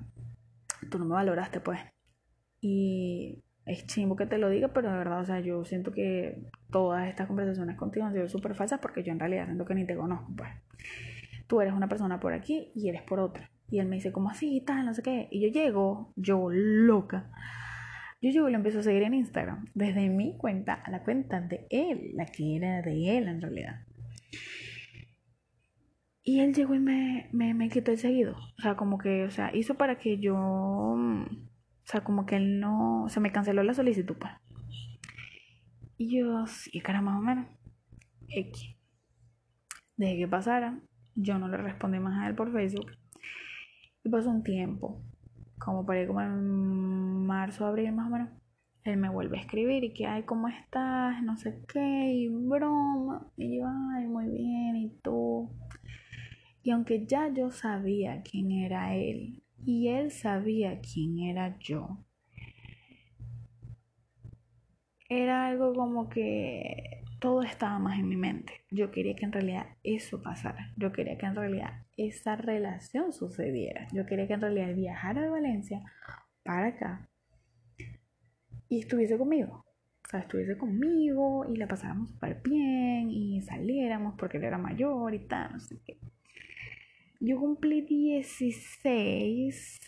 tú 0.92 1.00
no 1.00 1.06
me 1.06 1.16
valoraste, 1.16 1.60
pues. 1.60 1.80
Y 2.62 3.44
es 3.66 3.88
chimbo 3.88 4.16
que 4.16 4.28
te 4.28 4.38
lo 4.38 4.50
diga, 4.50 4.68
pero 4.70 4.92
de 4.92 4.98
verdad, 4.98 5.22
o 5.22 5.26
sea, 5.26 5.40
yo 5.40 5.66
siento 5.66 5.92
que 5.92 6.44
todas 6.70 7.08
estas 7.08 7.28
conversaciones 7.28 7.78
contigo 7.78 8.06
han 8.06 8.14
sido 8.14 8.30
súper 8.30 8.54
falsas 8.54 8.80
porque 8.80 9.04
yo 9.04 9.12
en 9.12 9.20
realidad 9.20 9.46
siento 9.46 9.66
que 9.66 9.76
ni 9.76 9.86
te 9.86 9.96
conozco, 9.96 10.32
pues 10.36 10.50
tú 11.48 11.62
eres 11.62 11.74
una 11.74 11.90
persona 11.90 12.20
por 12.20 12.34
aquí 12.34 12.72
y 12.76 12.90
eres 12.90 13.02
por 13.02 13.20
otra. 13.20 13.50
Y 13.70 13.80
él 13.80 13.88
me 13.88 13.96
dice, 13.96 14.12
¿cómo 14.12 14.30
así? 14.30 14.62
Tal, 14.62 14.86
no 14.86 14.94
sé 14.94 15.02
qué. 15.02 15.28
Y 15.32 15.42
yo 15.42 15.48
llego, 15.48 16.14
yo 16.16 16.50
loca. 16.52 17.32
Yo 18.22 18.30
llego 18.30 18.48
y 18.48 18.52
lo 18.52 18.58
empiezo 18.58 18.80
a 18.80 18.84
seguir 18.84 19.04
en 19.04 19.14
Instagram. 19.14 19.66
Desde 19.74 20.10
mi 20.10 20.38
cuenta 20.38 20.74
a 20.74 20.92
la 20.92 21.04
cuenta 21.04 21.42
de 21.42 21.68
él, 21.70 22.12
la 22.14 22.26
que 22.26 22.58
era 22.58 22.82
de 22.82 23.18
él 23.18 23.28
en 23.28 23.42
realidad. 23.42 23.82
Y 26.24 26.40
él 26.40 26.54
llegó 26.54 26.76
y 26.76 26.80
me, 26.80 27.30
me, 27.32 27.54
me 27.54 27.70
quitó 27.70 27.92
el 27.92 27.98
seguido. 27.98 28.36
O 28.58 28.62
sea, 28.62 28.76
como 28.76 28.98
que, 28.98 29.26
o 29.26 29.32
sea, 29.32 29.56
hizo 29.56 29.76
para 29.76 29.98
que 29.98 30.20
yo. 30.20 30.36
O 30.36 31.26
sea, 31.86 32.04
como 32.04 32.26
que 32.26 32.36
él 32.36 32.60
no. 32.60 33.06
Se 33.10 33.20
me 33.20 33.32
canceló 33.32 33.64
la 33.64 33.74
solicitud, 33.74 34.16
pues. 34.20 34.32
Y 35.98 36.20
yo, 36.20 36.46
sí, 36.48 36.80
cara, 36.82 37.02
más 37.02 37.18
o 37.18 37.22
menos. 37.22 37.48
X. 38.28 38.76
Dejé 39.98 40.18
que 40.18 40.28
pasara. 40.28 40.80
Yo 41.16 41.38
no 41.38 41.48
le 41.48 41.58
respondí 41.58 42.00
más 42.00 42.20
a 42.20 42.28
él 42.28 42.36
por 42.36 42.52
Facebook. 42.52 42.92
Y 44.04 44.10
pasó 44.10 44.30
un 44.30 44.44
tiempo, 44.44 45.04
como 45.60 45.86
para 45.86 46.02
ir 46.02 46.08
como 46.08 46.22
en 46.22 47.26
marzo, 47.26 47.66
abril 47.66 47.92
más 47.94 48.08
o 48.08 48.10
menos. 48.12 48.30
Él 48.84 48.98
me 48.98 49.10
vuelve 49.10 49.38
a 49.38 49.42
escribir 49.42 49.84
y 49.84 49.94
que, 49.94 50.08
ay, 50.08 50.24
¿cómo 50.24 50.48
estás? 50.48 51.22
No 51.22 51.38
sé 51.38 51.64
qué, 51.68 52.14
y 52.14 52.28
broma. 52.30 53.28
Y 53.38 53.60
yo, 53.60 53.66
ay, 53.68 54.08
muy 54.08 54.28
bien, 54.28 54.76
¿y 54.76 54.90
tú? 55.04 55.52
Y 56.63 56.71
aunque 56.71 57.06
ya 57.06 57.30
yo 57.34 57.52
sabía 57.52 58.21
quién 58.21 58.52
era 58.52 58.95
él 58.95 59.43
y 59.65 59.88
él 59.89 60.12
sabía 60.12 60.80
quién 60.82 61.19
era 61.19 61.58
yo, 61.60 62.06
era 65.10 65.47
algo 65.47 65.74
como 65.74 66.08
que 66.10 67.04
todo 67.19 67.43
estaba 67.43 67.78
más 67.80 68.00
en 68.00 68.08
mi 68.08 68.15
mente. 68.15 68.65
Yo 68.71 68.91
quería 68.91 69.15
que 69.15 69.26
en 69.26 69.32
realidad 69.32 69.67
eso 69.84 70.21
pasara. 70.21 70.74
Yo 70.78 70.91
quería 70.91 71.17
que 71.17 71.26
en 71.26 71.36
realidad 71.36 71.86
esa 71.97 72.36
relación 72.36 73.12
sucediera. 73.12 73.88
Yo 73.91 74.06
quería 74.06 74.28
que 74.28 74.34
en 74.34 74.41
realidad 74.41 74.76
viajara 74.76 75.21
de 75.21 75.30
Valencia 75.30 75.82
para 76.43 76.67
acá 76.67 77.10
y 78.69 78.80
estuviese 78.80 79.17
conmigo. 79.17 79.65
O 80.06 80.10
sea, 80.10 80.21
estuviese 80.21 80.58
conmigo 80.58 81.45
y 81.54 81.58
la 81.58 81.67
pasáramos 81.67 82.10
súper 82.10 82.41
bien 82.41 83.12
y 83.12 83.41
saliéramos 83.41 84.15
porque 84.17 84.38
él 84.38 84.45
era 84.45 84.58
mayor 84.58 85.13
y 85.13 85.28
tal, 85.28 85.54
no 85.54 85.60
sé 85.60 85.80
qué. 85.86 86.00
Yo 87.24 87.38
cumplí 87.38 87.82
16, 87.82 89.80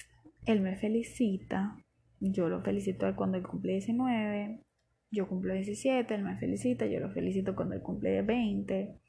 él 0.45 0.61
me 0.61 0.75
felicita, 0.77 1.75
yo 2.19 2.47
lo 2.47 2.61
felicito 2.61 3.11
cuando 3.15 3.37
él 3.39 3.43
cumple 3.43 3.71
19, 3.71 4.61
yo 5.09 5.27
cumplo 5.27 5.55
17, 5.55 6.13
él 6.13 6.21
me 6.21 6.37
felicita, 6.37 6.85
yo 6.85 6.99
lo 6.99 7.09
felicito 7.09 7.55
cuando 7.55 7.73
él 7.73 7.81
cumple 7.81 8.21
20. 8.21 8.99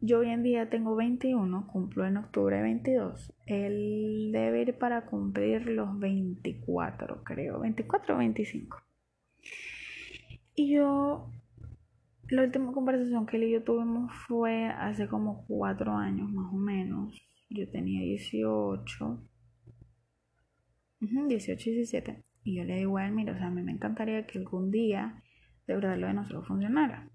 Yo 0.00 0.20
hoy 0.20 0.30
en 0.30 0.42
día 0.42 0.70
tengo 0.70 0.96
21, 0.96 1.66
cumplo 1.66 2.06
en 2.06 2.16
octubre 2.16 2.62
22. 2.62 3.34
Él 3.44 4.30
debe 4.32 4.62
ir 4.62 4.78
para 4.78 5.04
cumplir 5.04 5.66
los 5.66 5.98
24, 5.98 7.24
creo, 7.24 7.60
24 7.60 8.14
o 8.14 8.18
25. 8.18 8.78
Y 10.54 10.76
yo 10.76 11.30
La 12.32 12.44
última 12.44 12.72
conversación 12.72 13.26
que 13.26 13.36
él 13.36 13.42
y 13.42 13.50
yo 13.50 13.62
tuvimos 13.62 14.10
fue 14.26 14.64
hace 14.64 15.06
como 15.06 15.44
cuatro 15.46 15.92
años 15.92 16.32
más 16.32 16.50
o 16.50 16.56
menos. 16.56 17.14
Yo 17.50 17.68
tenía 17.68 18.00
18. 18.00 19.28
18, 21.00 21.70
17. 21.70 22.24
Y 22.44 22.56
yo 22.56 22.64
le 22.64 22.76
digo 22.76 22.96
a 22.96 23.06
él, 23.06 23.12
mira, 23.12 23.34
o 23.34 23.36
sea, 23.36 23.48
a 23.48 23.50
mí 23.50 23.60
me 23.60 23.72
encantaría 23.72 24.26
que 24.26 24.38
algún 24.38 24.70
día 24.70 25.22
de 25.66 25.74
verdad 25.74 25.98
lo 25.98 26.06
de 26.06 26.14
nosotros 26.14 26.48
funcionara. 26.48 27.10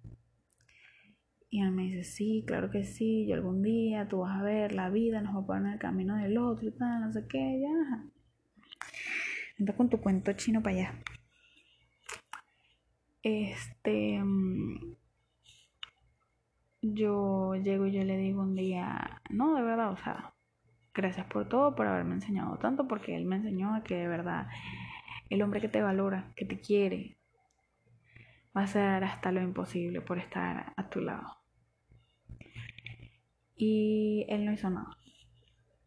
Y 1.50 1.64
él 1.64 1.72
me 1.72 1.86
dice, 1.86 2.04
sí, 2.04 2.44
claro 2.46 2.70
que 2.70 2.84
sí, 2.84 3.26
yo 3.28 3.34
algún 3.34 3.64
día 3.64 4.08
tú 4.08 4.20
vas 4.20 4.40
a 4.40 4.44
ver, 4.44 4.72
la 4.72 4.92
vida 4.92 5.24
nos 5.24 5.36
va 5.36 5.40
a 5.40 5.46
poner 5.48 5.66
en 5.66 5.74
el 5.74 5.80
camino 5.80 6.16
del 6.18 6.38
otro 6.38 6.68
y 6.68 6.78
tal, 6.78 7.02
no 7.02 7.12
sé 7.12 7.26
qué, 7.28 7.60
ya. 7.60 8.06
Anda 9.58 9.76
con 9.76 9.90
tu 9.90 10.00
cuento 10.00 10.32
chino 10.34 10.62
para 10.62 10.76
allá. 10.76 11.04
Este. 13.24 14.22
Yo 16.82 17.56
llego 17.56 17.88
y 17.88 17.92
yo 17.92 18.04
le 18.04 18.18
digo 18.18 18.42
un 18.42 18.56
día, 18.56 19.22
no, 19.30 19.56
de 19.56 19.64
verdad, 19.64 19.92
o 19.92 19.98
sea, 19.98 20.34
gracias 20.94 21.26
por 21.28 21.48
todo, 21.50 21.76
por 21.76 21.88
haberme 21.88 22.16
enseñado 22.16 22.58
tanto, 22.58 22.88
porque 22.88 23.16
él 23.16 23.26
me 23.26 23.38
enseñó 23.38 23.82
que 23.84 23.96
de 23.96 24.08
verdad 24.08 24.48
el 25.30 25.42
hombre 25.42 25.62
que 25.62 25.70
te 25.70 25.82
valora, 25.82 26.32
que 26.36 26.46
te 26.46 26.60
quiere, 26.60 27.18
va 28.56 28.62
a 28.62 28.66
hacer 28.66 29.04
hasta 29.04 29.32
lo 29.32 29.42
imposible 29.42 30.02
por 30.02 30.18
estar 30.18 30.74
a 30.76 30.90
tu 30.90 31.02
lado. 31.02 31.38
Y 33.56 34.26
él 34.30 34.46
no 34.46 34.54
hizo 34.54 34.70
nada. 34.70 34.98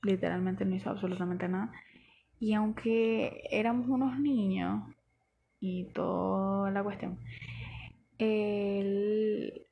Literalmente 0.02 0.64
no 0.64 0.74
hizo 0.74 0.90
absolutamente 0.90 1.48
nada. 1.48 1.72
Y 2.40 2.54
aunque 2.54 3.42
éramos 3.50 3.88
unos 3.88 4.18
niños 4.18 4.82
y 5.60 5.84
toda 5.92 6.70
la 6.70 6.82
cuestión, 6.82 7.18
él, 8.18 9.66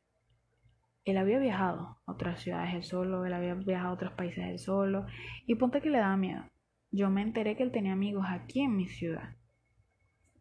él 1.11 1.17
había 1.17 1.39
viajado 1.39 1.99
a 2.07 2.13
otras 2.13 2.41
ciudades 2.43 2.75
él 2.75 2.83
solo, 2.83 3.25
él 3.25 3.33
había 3.33 3.55
viajado 3.55 3.91
a 3.91 3.95
otros 3.95 4.13
países 4.13 4.45
él 4.45 4.59
solo. 4.59 5.07
Y 5.47 5.55
ponte 5.55 5.81
que 5.81 5.91
le 5.91 5.99
daba 5.99 6.17
miedo. 6.17 6.45
Yo 6.91 7.11
me 7.11 7.23
enteré 7.23 7.57
que 7.57 7.63
él 7.63 7.73
tenía 7.73 7.93
amigos 7.93 8.27
aquí 8.29 8.61
en 8.61 8.77
mi 8.77 8.89
ciudad. 8.89 9.37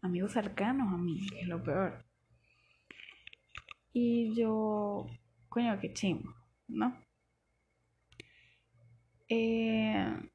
Amigos 0.02 0.34
cercanos 0.34 0.94
a 0.94 0.98
mí, 0.98 1.20
que 1.30 1.42
es 1.42 1.48
lo 1.48 1.64
peor. 1.64 2.06
Y 3.94 4.36
yo, 4.36 5.08
coño, 5.50 5.80
qué 5.80 5.94
chimo, 5.94 6.34
¿no? 6.68 6.96
Eh, 9.30 10.30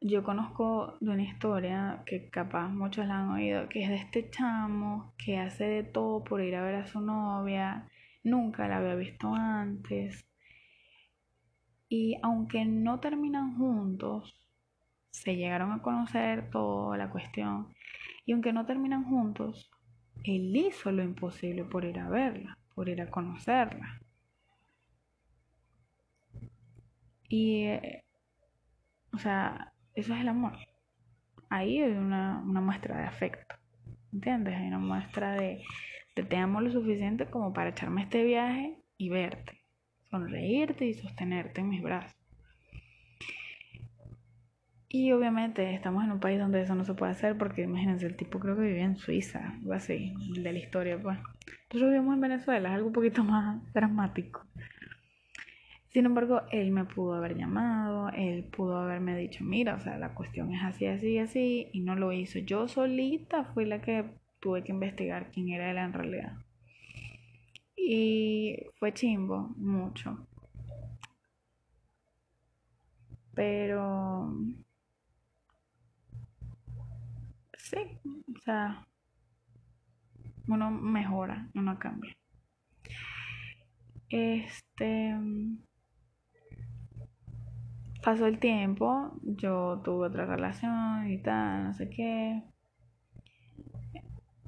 yo 0.00 0.22
conozco 0.22 0.96
de 1.00 1.10
una 1.10 1.22
historia 1.22 2.02
que 2.06 2.30
capaz 2.30 2.68
muchos 2.68 3.06
la 3.06 3.20
han 3.20 3.30
oído, 3.30 3.68
que 3.68 3.82
es 3.82 3.90
de 3.90 3.96
este 3.96 4.30
chamo 4.30 5.14
que 5.18 5.38
hace 5.38 5.64
de 5.64 5.82
todo 5.84 6.24
por 6.24 6.40
ir 6.42 6.56
a 6.56 6.62
ver 6.62 6.76
a 6.76 6.86
su 6.86 7.00
novia, 7.00 7.89
nunca 8.22 8.68
la 8.68 8.78
había 8.78 8.94
visto 8.94 9.34
antes. 9.34 10.26
Y 11.88 12.16
aunque 12.22 12.64
no 12.64 13.00
terminan 13.00 13.56
juntos, 13.56 14.34
se 15.10 15.36
llegaron 15.36 15.72
a 15.72 15.82
conocer 15.82 16.50
toda 16.50 16.96
la 16.96 17.10
cuestión. 17.10 17.74
Y 18.24 18.32
aunque 18.32 18.52
no 18.52 18.66
terminan 18.66 19.04
juntos, 19.04 19.70
él 20.24 20.54
hizo 20.56 20.92
lo 20.92 21.02
imposible 21.02 21.64
por 21.64 21.84
ir 21.84 21.98
a 21.98 22.08
verla, 22.08 22.58
por 22.74 22.88
ir 22.88 23.00
a 23.02 23.10
conocerla. 23.10 24.00
Y 27.28 27.64
eh, 27.64 28.04
o 29.12 29.18
sea, 29.18 29.72
eso 29.94 30.14
es 30.14 30.20
el 30.20 30.28
amor. 30.28 30.56
Ahí 31.48 31.80
hay 31.80 31.92
una, 31.92 32.40
muestra 32.44 32.96
de 32.98 33.04
afecto. 33.04 33.56
¿Entiendes? 34.12 34.56
Hay 34.56 34.68
una 34.68 34.78
muestra 34.78 35.34
de, 35.34 35.62
te 36.14 36.36
amo 36.36 36.60
lo 36.60 36.70
suficiente 36.70 37.26
como 37.26 37.52
para 37.52 37.70
echarme 37.70 38.02
este 38.02 38.24
viaje 38.24 38.78
y 38.96 39.08
verte, 39.08 39.60
sonreírte 40.10 40.86
y 40.86 40.94
sostenerte 40.94 41.60
en 41.60 41.68
mis 41.68 41.82
brazos. 41.82 42.16
Y 44.92 45.12
obviamente 45.12 45.72
estamos 45.72 46.02
en 46.04 46.10
un 46.10 46.18
país 46.18 46.40
donde 46.40 46.62
eso 46.62 46.74
no 46.74 46.84
se 46.84 46.94
puede 46.94 47.12
hacer 47.12 47.38
porque 47.38 47.62
imagínense, 47.62 48.06
el 48.06 48.16
tipo 48.16 48.40
creo 48.40 48.56
que 48.56 48.62
vivía 48.62 48.84
en 48.84 48.96
Suiza, 48.96 49.54
algo 49.60 49.72
así, 49.72 50.12
de 50.34 50.52
la 50.52 50.58
historia, 50.58 51.00
pues. 51.00 51.16
Nosotros 51.72 51.92
vivimos 51.92 52.14
en 52.14 52.20
Venezuela, 52.20 52.68
es 52.70 52.74
algo 52.74 52.88
un 52.88 52.92
poquito 52.92 53.22
más 53.24 53.62
dramático. 53.72 54.44
Sin 55.90 56.06
embargo, 56.06 56.42
él 56.50 56.72
me 56.72 56.84
pudo 56.84 57.14
haber 57.14 57.36
llamado, 57.36 58.10
él 58.10 58.44
pudo 58.44 58.78
haberme 58.78 59.16
dicho, 59.16 59.44
mira, 59.44 59.74
o 59.76 59.80
sea, 59.80 59.96
la 59.96 60.14
cuestión 60.14 60.52
es 60.52 60.62
así, 60.62 60.86
así, 60.86 61.18
así, 61.18 61.68
y 61.72 61.80
no 61.80 61.94
lo 61.94 62.12
hizo. 62.12 62.40
Yo 62.40 62.66
solita 62.66 63.44
fui 63.44 63.66
la 63.66 63.80
que 63.80 64.04
tuve 64.40 64.64
que 64.64 64.72
investigar 64.72 65.30
quién 65.30 65.50
era 65.50 65.70
él 65.70 65.78
en 65.78 65.92
realidad. 65.92 66.32
Y 67.76 68.56
fue 68.78 68.92
chimbo, 68.92 69.54
mucho. 69.56 70.26
Pero... 73.34 74.34
Sí, 77.56 77.78
o 78.04 78.40
sea, 78.44 78.86
uno 80.48 80.70
mejora, 80.70 81.48
uno 81.54 81.78
cambia. 81.78 82.16
Este 84.08 85.14
pasó 88.02 88.26
el 88.26 88.38
tiempo, 88.38 89.12
yo 89.22 89.80
tuve 89.84 90.08
otra 90.08 90.26
relación 90.26 91.08
y 91.10 91.22
tal, 91.22 91.64
no 91.64 91.74
sé 91.74 91.90
qué. 91.90 92.42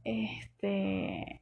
Este, 0.05 1.41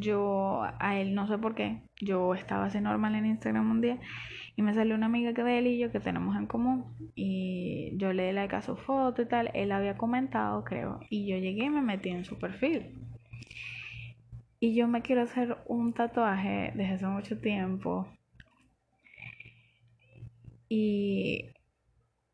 yo 0.00 0.62
a 0.80 0.98
él 0.98 1.14
no 1.14 1.26
sé 1.26 1.38
por 1.38 1.54
qué, 1.54 1.82
yo 2.00 2.34
estaba 2.34 2.66
así 2.66 2.80
normal 2.80 3.14
en 3.14 3.26
Instagram 3.26 3.70
un 3.70 3.80
día 3.80 3.98
y 4.56 4.62
me 4.62 4.74
salió 4.74 4.94
una 4.94 5.06
amiga 5.06 5.34
que 5.34 5.42
de 5.42 5.58
él 5.58 5.66
y 5.66 5.78
yo 5.78 5.90
que 5.92 6.00
tenemos 6.00 6.36
en 6.36 6.46
común 6.46 6.84
y 7.14 7.92
yo 7.96 8.12
le 8.12 8.28
di 8.28 8.32
like 8.32 8.56
a 8.56 8.62
su 8.62 8.76
foto 8.76 9.22
y 9.22 9.28
tal, 9.28 9.50
él 9.54 9.72
había 9.72 9.96
comentado 9.96 10.64
creo 10.64 11.00
y 11.10 11.26
yo 11.26 11.36
llegué 11.38 11.66
y 11.66 11.70
me 11.70 11.82
metí 11.82 12.10
en 12.10 12.24
su 12.24 12.38
perfil. 12.38 12.94
Y 14.60 14.74
yo 14.74 14.88
me 14.88 15.02
quiero 15.02 15.22
hacer 15.22 15.58
un 15.66 15.92
tatuaje 15.92 16.72
desde 16.74 16.94
hace 16.94 17.06
mucho 17.06 17.38
tiempo 17.38 18.08
y 20.68 21.50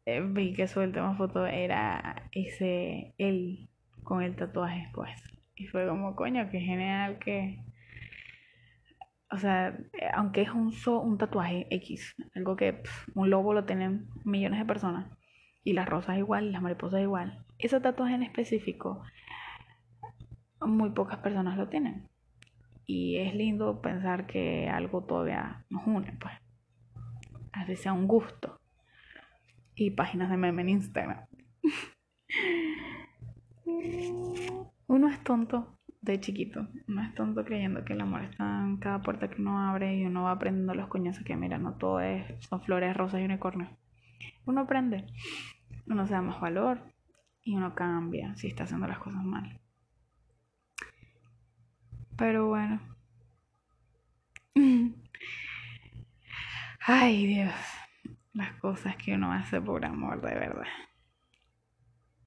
eh, 0.06 0.20
vi 0.20 0.54
que 0.54 0.68
su 0.68 0.80
última 0.80 1.16
foto 1.16 1.46
era 1.46 2.28
ese 2.32 3.14
él 3.18 3.69
con 4.10 4.24
el 4.24 4.34
tatuaje 4.34 4.88
pues 4.92 5.22
y 5.54 5.68
fue 5.68 5.86
como 5.86 6.16
coño 6.16 6.50
qué 6.50 6.58
genial 6.58 7.20
que 7.20 7.62
o 9.30 9.38
sea 9.38 9.78
aunque 10.14 10.42
es 10.42 10.50
un 10.50 10.74
un 10.86 11.16
tatuaje 11.16 11.68
X 11.70 12.16
algo 12.34 12.56
que 12.56 12.82
un 13.14 13.30
lobo 13.30 13.54
lo 13.54 13.64
tienen 13.64 14.08
millones 14.24 14.58
de 14.58 14.66
personas 14.66 15.06
y 15.62 15.74
las 15.74 15.88
rosas 15.88 16.18
igual 16.18 16.50
las 16.50 16.60
mariposas 16.60 17.00
igual 17.00 17.46
ese 17.58 17.78
tatuaje 17.78 18.16
en 18.16 18.24
específico 18.24 19.00
muy 20.60 20.90
pocas 20.90 21.18
personas 21.18 21.56
lo 21.56 21.68
tienen 21.68 22.08
y 22.86 23.18
es 23.18 23.32
lindo 23.36 23.80
pensar 23.80 24.26
que 24.26 24.68
algo 24.68 25.04
todavía 25.04 25.64
nos 25.70 25.86
une 25.86 26.16
pues 26.20 26.34
así 27.52 27.76
sea 27.76 27.92
un 27.92 28.06
gusto. 28.06 28.60
Y 29.74 29.92
páginas 29.92 30.30
de 30.30 30.36
meme 30.36 30.62
en 30.62 30.68
Instagram. 30.70 31.26
uno 34.86 35.08
es 35.08 35.22
tonto 35.22 35.78
de 36.00 36.20
chiquito. 36.20 36.66
Uno 36.88 37.02
es 37.02 37.14
tonto 37.14 37.44
creyendo 37.44 37.84
que 37.84 37.92
el 37.92 38.00
amor 38.00 38.22
está 38.22 38.62
en 38.64 38.78
cada 38.78 39.02
puerta 39.02 39.28
que 39.28 39.40
uno 39.40 39.58
abre 39.58 39.96
y 39.96 40.04
uno 40.04 40.24
va 40.24 40.32
aprendiendo 40.32 40.74
los 40.74 40.88
coñazos 40.88 41.24
que 41.24 41.36
mira, 41.36 41.58
no 41.58 41.74
todo 41.74 42.00
es, 42.00 42.24
son 42.46 42.62
flores, 42.62 42.96
rosas 42.96 43.20
y 43.20 43.24
unicornios. 43.24 43.70
Uno 44.46 44.62
aprende, 44.62 45.06
uno 45.86 46.06
se 46.06 46.14
da 46.14 46.22
más 46.22 46.40
valor 46.40 46.80
y 47.42 47.54
uno 47.56 47.74
cambia 47.74 48.34
si 48.36 48.48
está 48.48 48.64
haciendo 48.64 48.86
las 48.86 48.98
cosas 48.98 49.22
mal. 49.22 49.60
Pero 52.16 52.48
bueno. 52.48 52.80
Ay, 56.86 57.26
Dios. 57.26 57.54
Las 58.32 58.52
cosas 58.54 58.96
que 58.96 59.14
uno 59.14 59.32
hace 59.32 59.60
por 59.60 59.84
amor, 59.84 60.20
de 60.20 60.34
verdad. 60.34 60.66